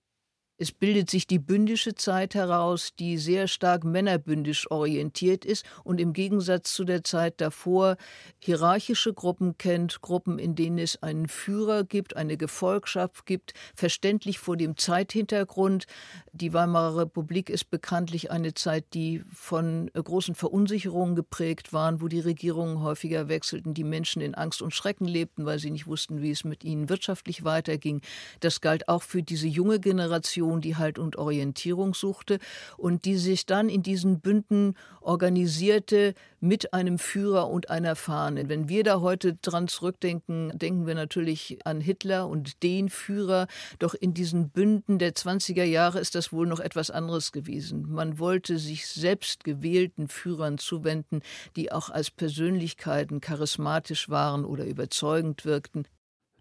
es 0.63 0.71
bildet 0.71 1.11
sich 1.11 1.27
die 1.27 1.41
bündische 1.41 1.97
Zeit 1.97 2.37
heraus, 2.37 2.95
die 2.97 3.19
sehr 3.19 3.49
stark 3.49 3.83
männerbündisch 3.83 4.71
orientiert 4.71 5.45
ist 5.45 5.67
und 5.83 6.01
im 6.01 6.13
Gegensatz 6.13 6.73
zu 6.73 6.85
der 6.85 7.03
Zeit 7.03 7.41
davor 7.41 7.97
hierarchische 8.39 9.13
Gruppen 9.13 9.59
kennt, 9.59 10.03
Gruppen, 10.03 10.39
in 10.39 10.55
denen 10.55 10.79
es 10.79 11.03
einen 11.03 11.27
Führer 11.27 11.83
gibt, 11.83 12.17
eine 12.17 12.37
Gefolgschaft 12.37 13.27
gibt, 13.27 13.55
verständlich 13.75 14.39
vor 14.39 14.57
dem 14.57 14.77
Zeithintergrund. 14.77 15.87
Die 16.33 16.53
Weimarer 16.55 16.97
Republik 16.97 17.51
ist 17.51 17.69
bekanntlich 17.69 18.31
eine 18.31 18.55
Zeit, 18.55 18.85
die 18.95 19.25
von 19.35 19.91
großen 19.93 20.37
Verunsicherungen 20.37 21.17
geprägt 21.17 21.73
war, 21.73 22.01
wo 22.01 22.07
die 22.07 22.21
Regierungen 22.21 22.83
häufiger 22.83 23.27
wechselten, 23.27 23.75
die 23.75 23.83
Menschen 23.83 24.23
in 24.23 24.37
Angst 24.37 24.63
und 24.63 24.73
Schrecken 24.73 25.07
lebten, 25.07 25.45
weil 25.45 25.59
sie 25.59 25.73
nicht 25.73 25.89
wussten, 25.89 26.23
wie 26.23 26.31
es 26.31 26.45
mit 26.45 26.63
ihnen 26.63 26.89
wirtschaftlich 26.89 27.43
weiterging. 27.43 28.01
Das 28.39 28.61
galt 28.61 28.87
auch 28.87 29.03
für 29.03 29.25
diese 29.25 29.49
junge 29.49 29.81
Generation 29.81 30.52
Person, 30.53 30.61
die 30.61 30.77
Halt 30.77 30.99
und 30.99 31.17
Orientierung 31.17 31.95
suchte 31.95 32.39
und 32.77 33.05
die 33.05 33.17
sich 33.17 33.47
dann 33.47 33.69
in 33.69 33.83
diesen 33.83 34.21
Bünden 34.21 34.75
organisierte 35.01 36.15
mit 36.41 36.75
einem 36.75 36.99
Führer 36.99 37.49
und 37.49 37.71
einer 37.71 37.97
Fahne. 37.97 38.49
Wenn 38.49 38.69
wir 38.69 38.85
da 38.85 39.01
heute 39.01 39.35
dran 39.35 39.69
zurückdenken, 39.69 40.53
denken 40.59 40.87
wir 40.87 40.95
natürlich 40.95 41.59
an 41.65 41.81
Hitler 41.81 42.29
und 42.29 42.63
den 42.63 42.91
Führer. 42.91 43.47
Doch 43.79 43.95
in 43.95 44.13
diesen 44.13 44.51
Bünden 44.51 44.99
der 44.99 45.15
20er 45.15 45.65
Jahre 45.65 46.01
ist 46.01 46.15
das 46.15 46.33
wohl 46.33 46.47
noch 46.47 46.61
etwas 46.61 46.91
anderes 46.91 47.33
gewesen. 47.33 47.91
Man 47.91 48.19
wollte 48.19 48.59
sich 48.59 48.87
selbst 48.87 49.45
gewählten 49.45 50.09
Führern 50.09 50.59
zuwenden, 50.59 51.23
die 51.57 51.73
auch 51.73 51.89
als 51.89 52.11
Persönlichkeiten 52.11 53.21
charismatisch 53.21 54.11
waren 54.11 54.45
oder 54.45 54.65
überzeugend 54.67 55.45
wirkten. 55.45 55.87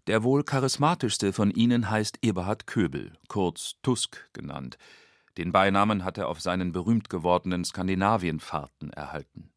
Der 0.08 0.24
wohl 0.24 0.42
charismatischste 0.42 1.32
von 1.32 1.52
ihnen 1.52 1.88
heißt 1.88 2.18
Eberhard 2.22 2.66
Köbel, 2.66 3.12
kurz 3.28 3.76
Tusk 3.82 4.28
genannt. 4.32 4.76
Den 5.38 5.52
Beinamen 5.52 6.04
hat 6.04 6.18
er 6.18 6.26
auf 6.26 6.40
seinen 6.40 6.72
berühmt 6.72 7.08
gewordenen 7.08 7.64
Skandinavienfahrten 7.64 8.90
erhalten. 8.90 9.52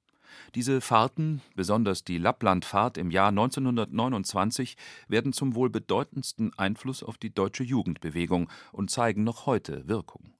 Diese 0.53 0.81
Fahrten, 0.81 1.41
besonders 1.55 2.03
die 2.03 2.19
Lapplandfahrt 2.19 2.99
im 2.99 3.09
Jahr 3.09 3.29
1929, 3.29 4.77
werden 5.07 5.33
zum 5.33 5.55
wohl 5.55 5.71
bedeutendsten 5.71 6.53
Einfluss 6.59 7.01
auf 7.01 7.17
die 7.17 7.33
deutsche 7.33 7.63
Jugendbewegung 7.63 8.47
und 8.71 8.91
zeigen 8.91 9.23
noch 9.23 9.47
heute 9.47 9.87
Wirkung. 9.87 10.34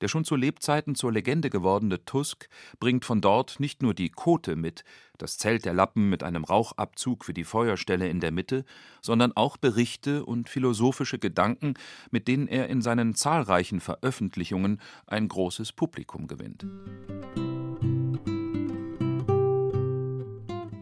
Der 0.00 0.08
schon 0.08 0.24
zu 0.24 0.36
Lebzeiten 0.36 0.94
zur 0.94 1.12
Legende 1.12 1.50
gewordene 1.50 2.04
Tusk 2.04 2.48
bringt 2.78 3.04
von 3.04 3.20
dort 3.20 3.60
nicht 3.60 3.82
nur 3.82 3.94
die 3.94 4.10
Kote 4.10 4.56
mit, 4.56 4.84
das 5.18 5.38
Zelt 5.38 5.64
der 5.64 5.74
Lappen 5.74 6.08
mit 6.08 6.22
einem 6.22 6.44
Rauchabzug 6.44 7.24
für 7.24 7.32
die 7.32 7.44
Feuerstelle 7.44 8.08
in 8.08 8.20
der 8.20 8.32
Mitte, 8.32 8.64
sondern 9.00 9.32
auch 9.32 9.56
Berichte 9.56 10.24
und 10.24 10.48
philosophische 10.48 11.18
Gedanken, 11.18 11.74
mit 12.10 12.28
denen 12.28 12.48
er 12.48 12.68
in 12.68 12.82
seinen 12.82 13.14
zahlreichen 13.14 13.80
Veröffentlichungen 13.80 14.80
ein 15.06 15.28
großes 15.28 15.72
Publikum 15.72 16.26
gewinnt. 16.26 16.66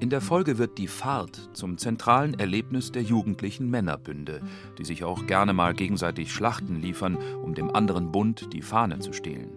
In 0.04 0.11
der 0.11 0.20
Folge 0.20 0.58
wird 0.58 0.76
die 0.76 0.87
Fahrt 0.87 1.49
zum 1.54 1.78
zentralen 1.78 2.38
Erlebnis 2.38 2.92
der 2.92 3.00
jugendlichen 3.00 3.70
Männerbünde, 3.70 4.42
die 4.76 4.84
sich 4.84 5.02
auch 5.02 5.26
gerne 5.26 5.54
mal 5.54 5.73
gegenseitig 5.73 6.30
Schlachten 6.30 6.78
liefern, 6.78 7.16
um 7.42 7.54
dem 7.54 7.75
anderen 7.75 8.12
Bund 8.12 8.52
die 8.52 8.61
Fahne 8.61 8.99
zu 8.99 9.14
stehlen. 9.14 9.52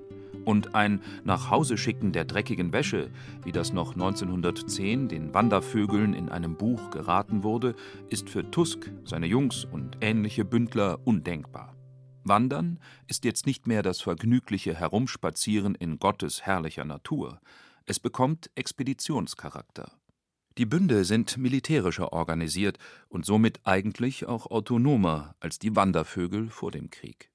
Und 0.46 0.74
ein 0.74 1.02
Nachhauseschicken 1.26 2.14
der 2.14 2.24
dreckigen 2.24 2.72
Wäsche, 2.72 3.10
wie 3.44 3.52
das 3.52 3.74
noch 3.74 3.92
1910 3.92 5.10
den 5.10 5.34
Wandervögeln 5.34 6.14
in 6.14 6.30
einem 6.30 6.56
Buch 6.56 6.92
geraten 6.92 7.44
wurde, 7.44 7.76
ist 8.08 8.30
für 8.30 8.50
Tusk, 8.50 8.90
seine 9.04 9.26
Jungs 9.26 9.66
und 9.66 9.98
ähnliche 10.00 10.46
Bündler 10.46 11.00
undenkbar. 11.04 11.76
Wandern 12.24 12.80
ist 13.08 13.26
jetzt 13.26 13.48
nicht 13.48 13.68
mehr 13.68 13.84
das 13.84 14.00
vergnügliche 14.00 14.74
Herumspazieren 14.74 15.76
in 15.76 16.00
Gottes 16.00 16.44
herrlicher 16.44 16.86
Natur. 16.86 17.42
Es 17.86 18.00
bekommt 18.00 18.50
Expeditionscharakter. 18.56 19.97
Die 20.58 20.66
Bünde 20.66 21.06
sind 21.06 21.38
militärischer 21.38 22.14
organisiert 22.14 22.80
und 23.10 23.26
somit 23.26 23.60
eigentlich 23.64 24.26
auch 24.26 24.48
autonomer 24.48 25.36
als 25.40 25.60
die 25.60 25.76
Wandervögel 25.76 26.50
vor 26.50 26.72
dem 26.72 26.90
Krieg. 26.90 27.30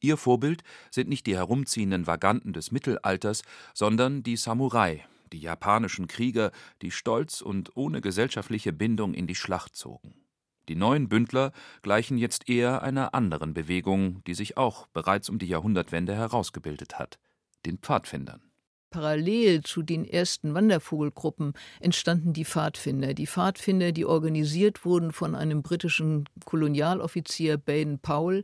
Ihr 0.00 0.16
Vorbild 0.16 0.62
sind 0.90 1.08
nicht 1.08 1.26
die 1.26 1.36
herumziehenden 1.36 2.06
Vaganten 2.06 2.54
des 2.54 2.70
Mittelalters, 2.70 3.42
sondern 3.74 4.22
die 4.22 4.36
Samurai, 4.36 5.04
die 5.32 5.40
japanischen 5.40 6.06
Krieger, 6.06 6.50
die 6.80 6.90
stolz 6.90 7.42
und 7.42 7.76
ohne 7.76 8.00
gesellschaftliche 8.00 8.72
Bindung 8.72 9.12
in 9.12 9.26
die 9.26 9.34
Schlacht 9.34 9.76
zogen. 9.76 10.14
Die 10.68 10.76
neuen 10.76 11.08
Bündler 11.08 11.52
gleichen 11.82 12.16
jetzt 12.16 12.48
eher 12.48 12.82
einer 12.82 13.14
anderen 13.14 13.52
Bewegung, 13.52 14.24
die 14.24 14.34
sich 14.34 14.56
auch 14.56 14.86
bereits 14.88 15.28
um 15.28 15.38
die 15.38 15.46
Jahrhundertwende 15.46 16.14
herausgebildet 16.14 16.98
hat, 16.98 17.18
den 17.66 17.78
Pfadfindern. 17.78 18.45
Parallel 18.96 19.62
zu 19.62 19.82
den 19.82 20.06
ersten 20.06 20.54
Wandervogelgruppen 20.54 21.52
entstanden 21.80 22.32
die 22.32 22.46
Pfadfinder. 22.46 23.12
Die 23.12 23.26
Pfadfinder, 23.26 23.92
die 23.92 24.06
organisiert 24.06 24.86
wurden 24.86 25.12
von 25.12 25.34
einem 25.34 25.62
britischen 25.62 26.24
Kolonialoffizier 26.46 27.58
Baden 27.58 27.98
Powell, 27.98 28.42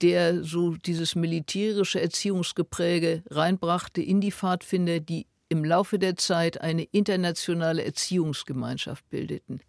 der 0.00 0.42
so 0.42 0.74
dieses 0.74 1.14
militärische 1.14 2.00
Erziehungsgepräge 2.00 3.22
reinbrachte 3.30 4.02
in 4.02 4.20
die 4.20 4.32
Pfadfinder, 4.32 4.98
die 4.98 5.28
im 5.48 5.64
Laufe 5.64 6.00
der 6.00 6.16
Zeit 6.16 6.60
eine 6.60 6.82
internationale 6.82 7.84
Erziehungsgemeinschaft 7.84 9.08
bildeten. 9.08 9.60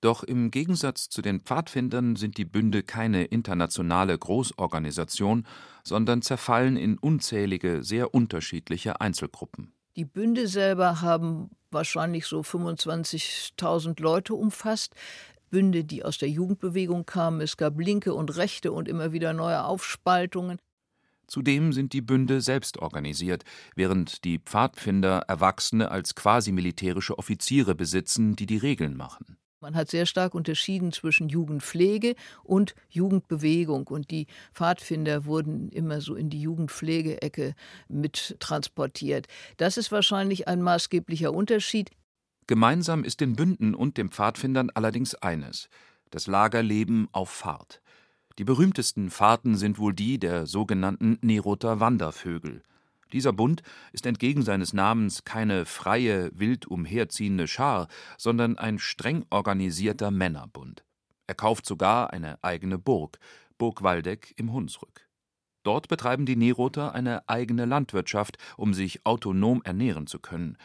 Doch 0.00 0.22
im 0.22 0.50
Gegensatz 0.52 1.08
zu 1.08 1.22
den 1.22 1.40
Pfadfindern 1.40 2.14
sind 2.14 2.38
die 2.38 2.44
Bünde 2.44 2.84
keine 2.84 3.24
internationale 3.24 4.16
Großorganisation, 4.16 5.44
sondern 5.82 6.22
zerfallen 6.22 6.76
in 6.76 6.98
unzählige, 6.98 7.82
sehr 7.82 8.14
unterschiedliche 8.14 9.00
Einzelgruppen. 9.00 9.72
Die 9.96 10.04
Bünde 10.04 10.46
selber 10.46 11.00
haben 11.00 11.50
wahrscheinlich 11.72 12.26
so 12.26 12.42
25.000 12.42 14.00
Leute 14.00 14.34
umfasst. 14.34 14.94
Bünde, 15.50 15.84
die 15.84 16.04
aus 16.04 16.18
der 16.18 16.28
Jugendbewegung 16.28 17.04
kamen. 17.04 17.40
Es 17.40 17.56
gab 17.56 17.80
linke 17.80 18.14
und 18.14 18.36
rechte 18.36 18.70
und 18.70 18.86
immer 18.86 19.12
wieder 19.12 19.32
neue 19.32 19.64
Aufspaltungen. 19.64 20.58
Zudem 21.26 21.72
sind 21.72 21.92
die 21.92 22.00
Bünde 22.00 22.40
selbst 22.40 22.78
organisiert, 22.78 23.44
während 23.74 24.24
die 24.24 24.38
Pfadfinder 24.38 25.24
Erwachsene 25.28 25.90
als 25.90 26.14
quasi 26.14 26.52
militärische 26.52 27.18
Offiziere 27.18 27.74
besitzen, 27.74 28.36
die 28.36 28.46
die 28.46 28.56
Regeln 28.56 28.96
machen. 28.96 29.36
Man 29.60 29.74
hat 29.74 29.90
sehr 29.90 30.06
stark 30.06 30.36
unterschieden 30.36 30.92
zwischen 30.92 31.28
Jugendpflege 31.28 32.14
und 32.44 32.76
Jugendbewegung. 32.90 33.88
Und 33.88 34.12
die 34.12 34.28
Pfadfinder 34.52 35.24
wurden 35.24 35.68
immer 35.70 36.00
so 36.00 36.14
in 36.14 36.30
die 36.30 36.40
Jugendpflegeecke 36.40 37.54
mit 37.88 38.36
transportiert. 38.38 39.26
Das 39.56 39.76
ist 39.76 39.90
wahrscheinlich 39.90 40.46
ein 40.46 40.62
maßgeblicher 40.62 41.34
Unterschied. 41.34 41.90
Gemeinsam 42.46 43.02
ist 43.02 43.20
den 43.20 43.34
Bünden 43.34 43.74
und 43.74 43.96
den 43.96 44.10
Pfadfindern 44.10 44.70
allerdings 44.70 45.16
eines: 45.16 45.68
das 46.10 46.28
Lagerleben 46.28 47.08
auf 47.10 47.28
Fahrt. 47.28 47.82
Die 48.38 48.44
berühmtesten 48.44 49.10
Fahrten 49.10 49.56
sind 49.56 49.80
wohl 49.80 49.92
die 49.92 50.20
der 50.20 50.46
sogenannten 50.46 51.18
Neroter 51.20 51.80
Wandervögel. 51.80 52.62
Dieser 53.12 53.32
Bund 53.32 53.62
ist 53.92 54.06
entgegen 54.06 54.42
seines 54.42 54.72
Namens 54.72 55.24
keine 55.24 55.64
freie, 55.64 56.30
wild 56.38 56.66
umherziehende 56.66 57.48
Schar, 57.48 57.88
sondern 58.18 58.58
ein 58.58 58.78
streng 58.78 59.24
organisierter 59.30 60.10
Männerbund. 60.10 60.84
Er 61.26 61.34
kauft 61.34 61.66
sogar 61.66 62.12
eine 62.12 62.42
eigene 62.42 62.78
Burg, 62.78 63.18
Burg 63.56 63.82
Waldeck 63.82 64.34
im 64.36 64.52
Hunsrück. 64.52 65.08
Dort 65.62 65.88
betreiben 65.88 66.24
die 66.24 66.36
Neroter 66.36 66.94
eine 66.94 67.28
eigene 67.28 67.64
Landwirtschaft, 67.64 68.38
um 68.56 68.72
sich 68.72 69.04
autonom 69.04 69.62
ernähren 69.64 70.06
zu 70.06 70.18
können. 70.18 70.56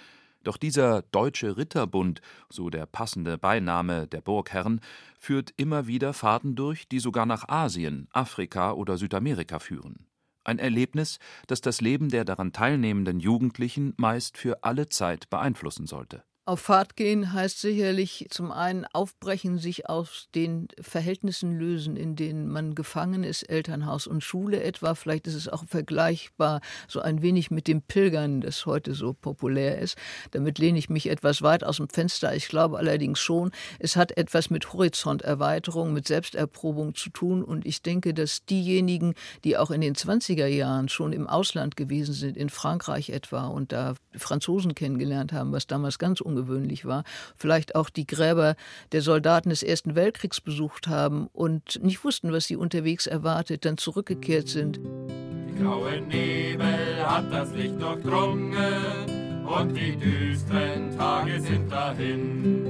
Doch 0.44 0.58
dieser 0.58 1.02
Deutsche 1.02 1.58
Ritterbund, 1.58 2.22
so 2.50 2.70
der 2.70 2.86
passende 2.86 3.38
Beiname 3.38 4.08
der 4.08 4.22
Burgherren, 4.22 4.82
führt 5.18 5.54
immer 5.56 5.88
wieder 5.88 6.14
Fahrten 6.14 6.56
durch, 6.56 6.88
die 6.88 7.00
sogar 7.00 7.26
nach 7.26 7.48
Asien, 7.48 8.08
Afrika 8.12 8.74
oder 8.74 8.98
Südamerika 8.98 9.60
führen. 9.60 10.06
Ein 10.44 10.60
Erlebnis, 10.60 11.20
das 11.48 11.62
das 11.62 11.82
Leben 11.82 12.10
der 12.10 12.26
daran 12.26 12.52
teilnehmenden 12.52 13.20
Jugendlichen 13.20 13.94
meist 13.98 14.38
für 14.38 14.64
alle 14.64 14.90
Zeit 14.90 15.30
beeinflussen 15.30 15.88
sollte 15.88 16.24
auf 16.46 16.60
Fahrt 16.60 16.98
gehen 16.98 17.32
heißt 17.32 17.62
sicherlich 17.62 18.28
zum 18.30 18.52
einen 18.52 18.86
aufbrechen, 18.92 19.60
sich 19.60 19.88
aus 19.88 20.28
den 20.36 20.68
Verhältnissen 20.78 21.58
lösen, 21.58 21.96
in 21.96 22.18
denen 22.18 22.50
man 22.50 22.76
gefangen 22.76 23.24
ist, 23.24 23.44
Elternhaus 23.44 24.08
und 24.08 24.26
Schule 24.26 24.62
etwa. 24.62 24.94
Vielleicht 24.94 25.26
ist 25.28 25.36
es 25.36 25.48
auch 25.48 25.64
vergleichbar 25.66 26.60
so 26.90 27.00
ein 27.00 27.22
wenig 27.22 27.50
mit 27.50 27.70
dem 27.70 27.82
Pilgern, 27.82 28.42
das 28.42 28.66
heute 28.66 28.94
so 28.94 29.14
populär 29.14 29.80
ist. 29.80 29.98
Damit 30.32 30.60
lehne 30.60 30.80
ich 30.80 30.90
mich 30.90 31.10
etwas 31.10 31.44
weit 31.44 31.64
aus 31.64 31.78
dem 31.78 31.88
Fenster. 31.88 32.36
Ich 32.36 32.50
glaube 32.50 32.78
allerdings 32.78 33.20
schon, 33.20 33.52
es 33.80 33.96
hat 33.96 34.18
etwas 34.18 34.50
mit 34.50 34.74
Horizonterweiterung, 34.74 35.94
mit 35.94 36.10
Selbsterprobung 36.10 36.94
zu 36.94 37.10
tun. 37.10 37.42
Und 37.42 37.66
ich 37.66 37.84
denke, 37.84 38.14
dass 38.14 38.44
diejenigen, 38.44 39.14
die 39.46 39.56
auch 39.56 39.72
in 39.72 39.80
den 39.80 39.96
20er 39.96 40.48
Jahren 40.48 40.90
schon 40.90 41.14
im 41.14 41.26
Ausland 41.26 41.78
gewesen 41.78 42.14
sind, 42.14 42.36
in 42.36 42.50
Frankreich 42.50 43.12
etwa, 43.12 43.48
und 43.48 43.72
da 43.72 43.94
Franzosen 44.14 44.76
kennengelernt 44.76 45.32
haben, 45.32 45.54
was 45.54 45.68
damals 45.68 46.00
ganz 46.00 46.20
ungewöhnlich 46.34 46.86
war, 46.86 47.04
vielleicht 47.36 47.76
auch 47.76 47.90
die 47.90 48.08
Gräber 48.08 48.56
der 48.92 49.02
Soldaten 49.02 49.50
des 49.50 49.64
Ersten 49.64 49.96
Weltkriegs 49.96 50.42
besucht 50.42 50.88
haben 50.88 51.28
und 51.34 51.80
nicht 51.84 52.04
wussten, 52.04 52.32
was 52.32 52.46
sie 52.46 52.56
unterwegs 52.56 53.08
erwartet, 53.08 53.66
dann 53.66 53.78
zurückgekehrt 53.78 54.48
sind. 54.48 54.80
Die 54.80 55.64
graue 55.64 56.02
Nebel 56.02 57.06
hat 57.06 57.32
das 57.32 57.54
Licht 57.54 57.80
durchdrungen 57.82 59.46
und 59.46 59.76
die 59.76 59.96
düsteren 59.96 60.98
Tage 60.98 61.40
sind 61.40 61.72
dahin. 61.72 62.66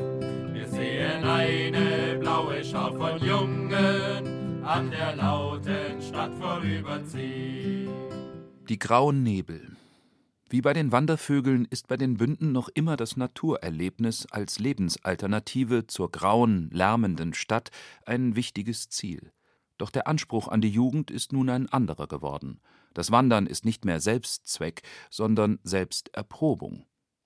Wir 0.53 0.67
sehen 0.67 1.23
eine 1.23 2.17
blaue 2.19 2.63
Schar 2.63 2.91
von 2.91 3.17
Jungen 3.25 4.63
an 4.63 4.91
der 4.91 5.15
lauten 5.15 6.01
Stadt 6.01 6.31
vorüberziehen. 6.39 7.89
Die 8.69 8.79
grauen 8.79 9.23
Nebel, 9.23 9.75
wie 10.53 10.61
bei 10.61 10.73
den 10.73 10.91
Wandervögeln 10.91 11.65
ist 11.71 11.87
bei 11.87 11.97
den 11.97 12.17
Bünden 12.17 12.51
noch 12.51 12.69
immer 12.69 12.95
das 12.95 13.17
Naturerlebnis 13.17 14.27
als 14.29 14.59
Lebensalternative 14.59 15.87
zur 15.87 16.11
grauen, 16.11 16.69
lärmenden 16.71 17.33
Stadt 17.33 17.71
ein 18.05 18.35
wichtiges 18.35 18.87
Ziel. 18.87 19.31
Doch 19.79 19.89
der 19.89 20.07
Anspruch 20.07 20.47
an 20.47 20.61
die 20.61 20.69
Jugend 20.69 21.09
ist 21.09 21.33
nun 21.33 21.49
ein 21.49 21.69
anderer 21.69 22.05
geworden. 22.05 22.59
Das 22.93 23.09
Wandern 23.09 23.47
ist 23.47 23.65
nicht 23.65 23.83
mehr 23.83 23.99
Selbstzweck, 23.99 24.83
sondern 25.09 25.57
Selbsterprobung. 25.63 26.85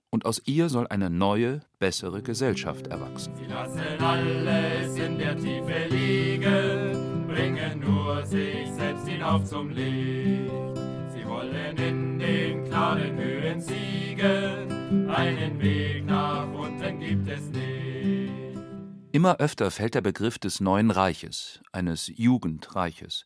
Und 0.09 0.25
aus 0.25 0.41
ihr 0.45 0.69
soll 0.69 0.87
eine 0.87 1.09
neue, 1.09 1.59
bessere 1.79 2.23
Gesellschaft 2.23 2.87
erwachsen. 2.87 3.33
Sie 3.35 3.47
lassen 3.47 3.81
alles 3.99 4.95
in 4.95 5.17
der 5.17 5.35
Tiefe 5.35 5.87
liegen, 5.89 7.27
bringen 7.27 7.81
nur 7.81 8.25
sich 8.25 8.71
selbst 8.71 9.05
hinauf 9.05 9.43
zum 9.43 9.69
Licht. 9.71 10.49
Sie 11.13 11.25
wollen 11.25 11.75
in 11.75 12.16
den 12.37 12.65
klaren 12.65 13.17
Höhen 13.17 13.61
siegen, 13.61 15.09
einen 15.09 15.59
Weg 15.61 16.05
nach 16.05 16.47
unten 16.53 16.99
gibt 16.99 17.27
es 17.27 17.49
nicht. 17.49 18.31
Immer 19.11 19.37
öfter 19.37 19.71
fällt 19.71 19.95
der 19.95 20.01
Begriff 20.01 20.37
des 20.37 20.59
neuen 20.59 20.91
Reiches, 20.91 21.61
eines 21.71 22.11
Jugendreiches. 22.15 23.25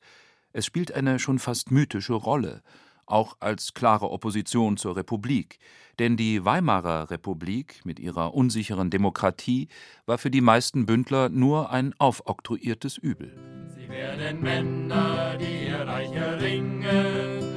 Es 0.53 0.65
spielt 0.65 0.93
eine 0.93 1.19
schon 1.19 1.39
fast 1.39 1.71
mythische 1.71 2.13
Rolle, 2.13 2.61
auch 3.05 3.35
als 3.41 3.73
klare 3.73 4.09
Opposition 4.09 4.77
zur 4.77 4.95
Republik. 4.95 5.59
Denn 5.99 6.15
die 6.15 6.45
Weimarer 6.45 7.11
Republik 7.11 7.81
mit 7.83 7.99
ihrer 7.99 8.33
unsicheren 8.33 8.89
Demokratie 8.89 9.67
war 10.05 10.17
für 10.17 10.31
die 10.31 10.39
meisten 10.39 10.85
Bündler 10.85 11.27
nur 11.27 11.71
ein 11.71 11.93
aufoktroyiertes 11.97 12.97
Übel. 12.97 13.37
Sie 13.75 13.89
werden 13.89 14.41
Männer, 14.41 15.37
die 15.37 15.67
ihr 15.67 15.81
Reich 15.81 16.13
erringen, 16.13 17.50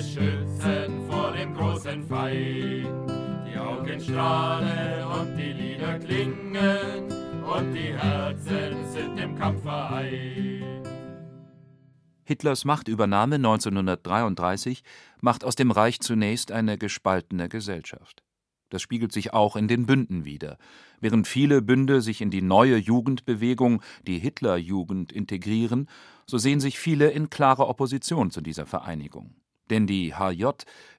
schützen 0.00 1.08
vor 1.08 1.32
dem 1.32 1.54
großen 1.54 2.02
Feind. 2.06 3.10
Die 3.46 3.58
Augen 3.58 4.00
strahlen 4.00 5.04
und 5.04 5.36
die 5.36 5.52
Lieder 5.52 5.98
klingen 5.98 7.12
und 7.42 7.72
die 7.72 7.92
Herzen 7.96 8.86
sind 8.92 9.18
im 9.18 9.36
Kampf 9.36 9.62
vereint. 9.62 10.86
Hitlers 12.24 12.66
Machtübernahme 12.66 13.36
1933 13.36 14.82
macht 15.22 15.44
aus 15.44 15.54
dem 15.54 15.70
Reich 15.70 16.00
zunächst 16.00 16.52
eine 16.52 16.76
gespaltene 16.76 17.48
Gesellschaft. 17.48 18.22
Das 18.68 18.82
spiegelt 18.82 19.12
sich 19.12 19.32
auch 19.32 19.56
in 19.56 19.66
den 19.66 19.86
Bünden 19.86 20.26
wider. 20.26 20.58
Während 21.00 21.26
viele 21.26 21.62
Bünde 21.62 22.02
sich 22.02 22.20
in 22.20 22.30
die 22.30 22.42
neue 22.42 22.76
Jugendbewegung, 22.76 23.82
die 24.06 24.18
Hitlerjugend, 24.18 25.10
integrieren, 25.10 25.88
so 26.26 26.36
sehen 26.36 26.60
sich 26.60 26.78
viele 26.78 27.10
in 27.10 27.30
klarer 27.30 27.68
Opposition 27.68 28.30
zu 28.30 28.42
dieser 28.42 28.66
Vereinigung. 28.66 29.34
Denn 29.70 29.86
die 29.86 30.14
HJ 30.14 30.46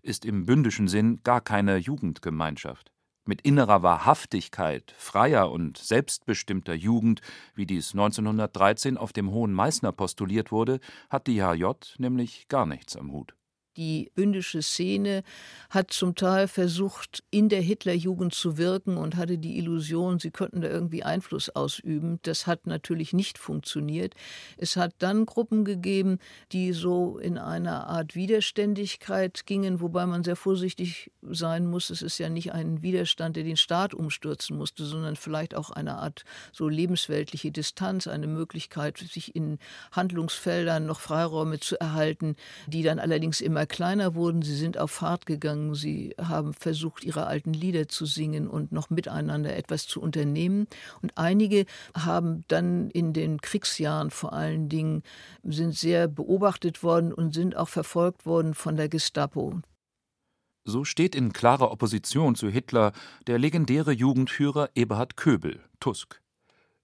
ist 0.02 0.26
im 0.26 0.46
bündischen 0.46 0.88
Sinn 0.88 1.22
gar 1.24 1.42
keine 1.42 1.78
Jugendgemeinschaft. 1.78 2.92
Mit 3.26 3.42
innerer 3.42 3.84
Wahrhaftigkeit, 3.84 4.94
freier 4.98 5.52
und 5.52 5.78
selbstbestimmter 5.78 6.74
Jugend, 6.74 7.22
wie 7.54 7.66
dies 7.66 7.92
1913 7.92 8.98
auf 8.98 9.14
dem 9.14 9.32
Hohen 9.32 9.54
Meißner 9.54 9.92
postuliert 9.92 10.52
wurde, 10.52 10.80
hat 11.10 11.28
die 11.28 11.44
HJ 11.44 11.74
nämlich 11.98 12.48
gar 12.48 12.66
nichts 12.66 12.96
am 12.96 13.12
Hut. 13.12 13.36
Die 13.80 14.12
bündische 14.14 14.62
Szene 14.62 15.24
hat 15.70 15.92
zum 15.92 16.14
Teil 16.14 16.50
versucht, 16.50 17.24
in 17.32 17.48
der 17.48 17.62
Hitlerjugend 17.62 18.34
zu 18.34 18.58
wirken 18.58 18.98
und 18.98 19.16
hatte 19.16 19.38
die 19.38 19.58
Illusion, 19.58 20.20
sie 20.20 20.32
könnten 20.32 20.60
da 20.60 20.68
irgendwie 20.68 21.04
Einfluss 21.04 21.50
ausüben. 21.50 22.20
Das 22.24 22.46
hat 22.46 22.68
natürlich 22.68 23.14
nicht 23.14 23.38
funktioniert. 23.38 24.16
Es 24.58 24.76
hat 24.76 24.96
dann 25.00 25.26
Gruppen 25.26 25.64
gegeben, 25.64 26.20
die 26.52 26.74
so 26.74 27.20
in 27.20 27.38
einer 27.38 27.88
Art 27.88 28.16
Widerständigkeit 28.16 29.46
gingen, 29.46 29.80
wobei 29.80 30.06
man 30.06 30.26
sehr 30.26 30.36
vorsichtig 30.36 31.10
sein 31.22 31.66
muss. 31.66 31.90
Es 31.90 32.02
ist 32.02 32.18
ja 32.18 32.28
nicht 32.28 32.52
ein 32.52 32.82
Widerstand, 32.82 33.38
der 33.38 33.46
den 33.46 33.56
Staat 33.56 33.94
umstürzen 33.94 34.58
musste, 34.58 34.84
sondern 34.84 35.16
vielleicht 35.16 35.56
auch 35.56 35.70
eine 35.70 36.00
Art 36.00 36.26
so 36.52 36.68
lebensweltliche 36.68 37.54
Distanz, 37.54 38.08
eine 38.08 38.28
Möglichkeit, 38.28 38.98
sich 38.98 39.38
in 39.38 39.58
Handlungsfeldern 39.94 40.86
noch 40.86 41.00
Freiräume 41.00 41.62
zu 41.62 41.80
erhalten, 41.80 42.36
die 42.68 42.84
dann 42.84 43.00
allerdings 43.00 43.40
immer 43.40 43.69
kleiner 43.70 44.16
wurden, 44.16 44.42
sie 44.42 44.56
sind 44.56 44.78
auf 44.78 44.92
Fahrt 44.92 45.26
gegangen, 45.26 45.76
sie 45.76 46.14
haben 46.22 46.54
versucht, 46.54 47.06
ihre 47.06 47.28
alten 47.28 47.54
Lieder 47.54 47.88
zu 47.88 48.06
singen 48.06 48.50
und 48.50 48.72
noch 48.72 48.90
miteinander 48.90 49.56
etwas 49.56 49.88
zu 49.88 50.02
unternehmen. 50.02 50.68
Und 51.02 51.18
einige 51.18 51.66
haben 51.96 52.44
dann 52.50 52.90
in 52.90 53.14
den 53.14 53.40
Kriegsjahren 53.40 54.10
vor 54.10 54.34
allen 54.34 54.68
Dingen, 54.68 55.04
sind 55.44 55.76
sehr 55.76 56.08
beobachtet 56.08 56.84
worden 56.84 57.14
und 57.14 57.34
sind 57.34 57.56
auch 57.56 57.70
verfolgt 57.70 58.26
worden 58.26 58.54
von 58.54 58.76
der 58.76 58.90
Gestapo. 58.90 59.62
So 60.66 60.84
steht 60.84 61.16
in 61.16 61.32
klarer 61.34 61.72
Opposition 61.72 62.36
zu 62.36 62.50
Hitler 62.50 62.92
der 63.28 63.40
legendäre 63.40 63.92
Jugendführer 63.92 64.70
Eberhard 64.76 65.16
Köbel, 65.16 65.64
Tusk. 65.80 66.19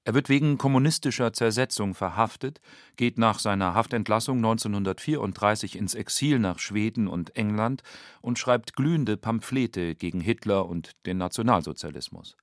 Er 0.07 0.13
wird 0.13 0.29
wegen 0.29 0.59
kommunistischer 0.59 1.33
Zersetzung 1.33 1.95
verhaftet, 1.95 2.61
geht 2.95 3.17
nach 3.17 3.39
seiner 3.39 3.73
Haftentlassung 3.73 4.37
1934 4.37 5.75
ins 5.75 5.95
Exil 5.95 6.37
nach 6.37 6.59
Schweden 6.59 7.07
und 7.07 7.35
England 7.35 7.81
und 8.21 8.37
schreibt 8.37 8.75
glühende 8.75 9.17
Pamphlete 9.17 9.95
gegen 9.95 10.21
Hitler 10.21 10.67
und 10.67 10.91
den 11.07 11.17
Nationalsozialismus. 11.17 12.37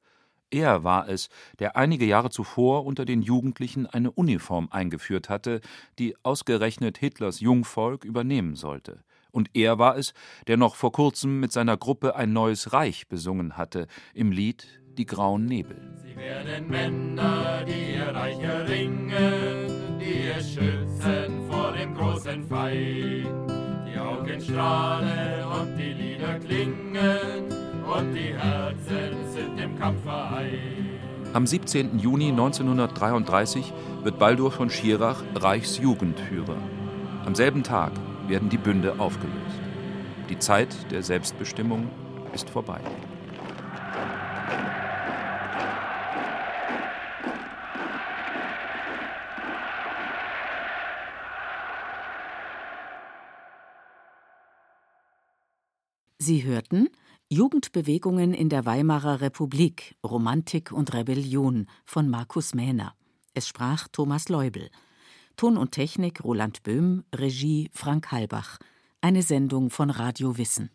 Er 0.51 0.83
war 0.83 1.09
es, 1.09 1.29
der 1.61 1.77
einige 1.77 2.05
Jahre 2.05 2.31
zuvor 2.31 2.85
unter 2.85 3.05
den 3.05 3.23
Jugendlichen 3.23 3.87
eine 3.87 4.11
Uniform 4.11 4.67
eingeführt 4.73 5.29
hatte, 5.29 5.61
die 6.01 6.17
ausgerechnet 6.25 6.99
Hitlers 6.99 7.39
Jungvolk 7.39 8.05
übernehmen 8.05 8.57
sollte. 8.57 9.05
Und 9.31 9.51
er 9.55 9.79
war 9.79 9.97
es, 9.97 10.15
der 10.47 10.57
noch 10.57 10.75
vor 10.75 10.93
kurzem 10.93 11.39
mit 11.39 11.53
seiner 11.53 11.77
Gruppe 11.77 12.17
ein 12.17 12.33
neues 12.33 12.73
Reich 12.73 13.09
besungen 13.09 13.57
hatte, 13.57 13.87
im 14.15 14.31
Lied 14.31 14.82
die 14.97 15.07
grauen 15.07 15.47
Nebel. 15.47 15.77
Sie 15.97 16.17
werden 16.17 16.69
Männer, 16.69 17.65
die 17.67 17.97
ihr 17.97 18.15
Reich 18.15 18.41
erringen, 18.41 19.99
die 20.01 20.29
es 20.39 20.55
schützen 20.55 21.49
vor 21.49 21.73
dem 21.73 21.95
großen 21.95 22.45
Feind. 22.47 23.51
Die 23.87 23.99
Augen 23.99 24.41
strahlen 24.41 25.45
und 25.45 25.77
die 25.77 25.93
Lieder 25.93 26.39
klingen 26.39 27.45
und 27.85 28.15
die 28.15 28.35
Herzen 28.35 29.31
sind 29.33 29.59
im 29.59 29.79
Kampf 29.79 30.03
vereint. 30.03 31.03
Am 31.35 31.47
17. 31.47 31.99
Juni 31.99 32.29
1933 32.29 33.73
wird 34.03 34.19
Baldur 34.19 34.51
von 34.51 34.69
Schirach 34.69 35.23
Reichsjugendführer. 35.35 36.59
Am 37.25 37.35
selben 37.35 37.63
Tag 37.63 37.93
werden 38.29 38.51
die 38.51 38.59
Bünde 38.59 38.97
aufgelöst. 38.99 39.61
Die 40.29 40.39
Zeit 40.39 40.69
der 40.91 41.03
Selbstbestimmung 41.03 41.89
ist 42.35 42.51
vorbei. 42.51 42.81
Sie 56.25 56.45
hörten 56.45 56.89
Jugendbewegungen 57.31 58.33
in 58.33 58.49
der 58.49 58.65
Weimarer 58.65 59.21
Republik, 59.21 59.97
Romantik 60.05 60.71
und 60.71 60.95
Rebellion 60.95 61.67
von 61.85 62.09
Markus 62.09 62.55
Mähner. 62.55 62.95
Es 63.35 63.49
sprach 63.49 63.89
Thomas 63.89 64.29
Leubel. 64.29 64.71
Ton 65.37 65.57
und 65.57 65.73
Technik 65.73 66.23
Roland 66.23 66.63
Böhm, 66.63 67.03
Regie 67.13 67.71
Frank 67.73 68.13
Halbach. 68.13 68.59
Eine 69.01 69.23
Sendung 69.23 69.69
von 69.69 69.91
Radio 69.91 70.39
Wissen. 70.39 70.71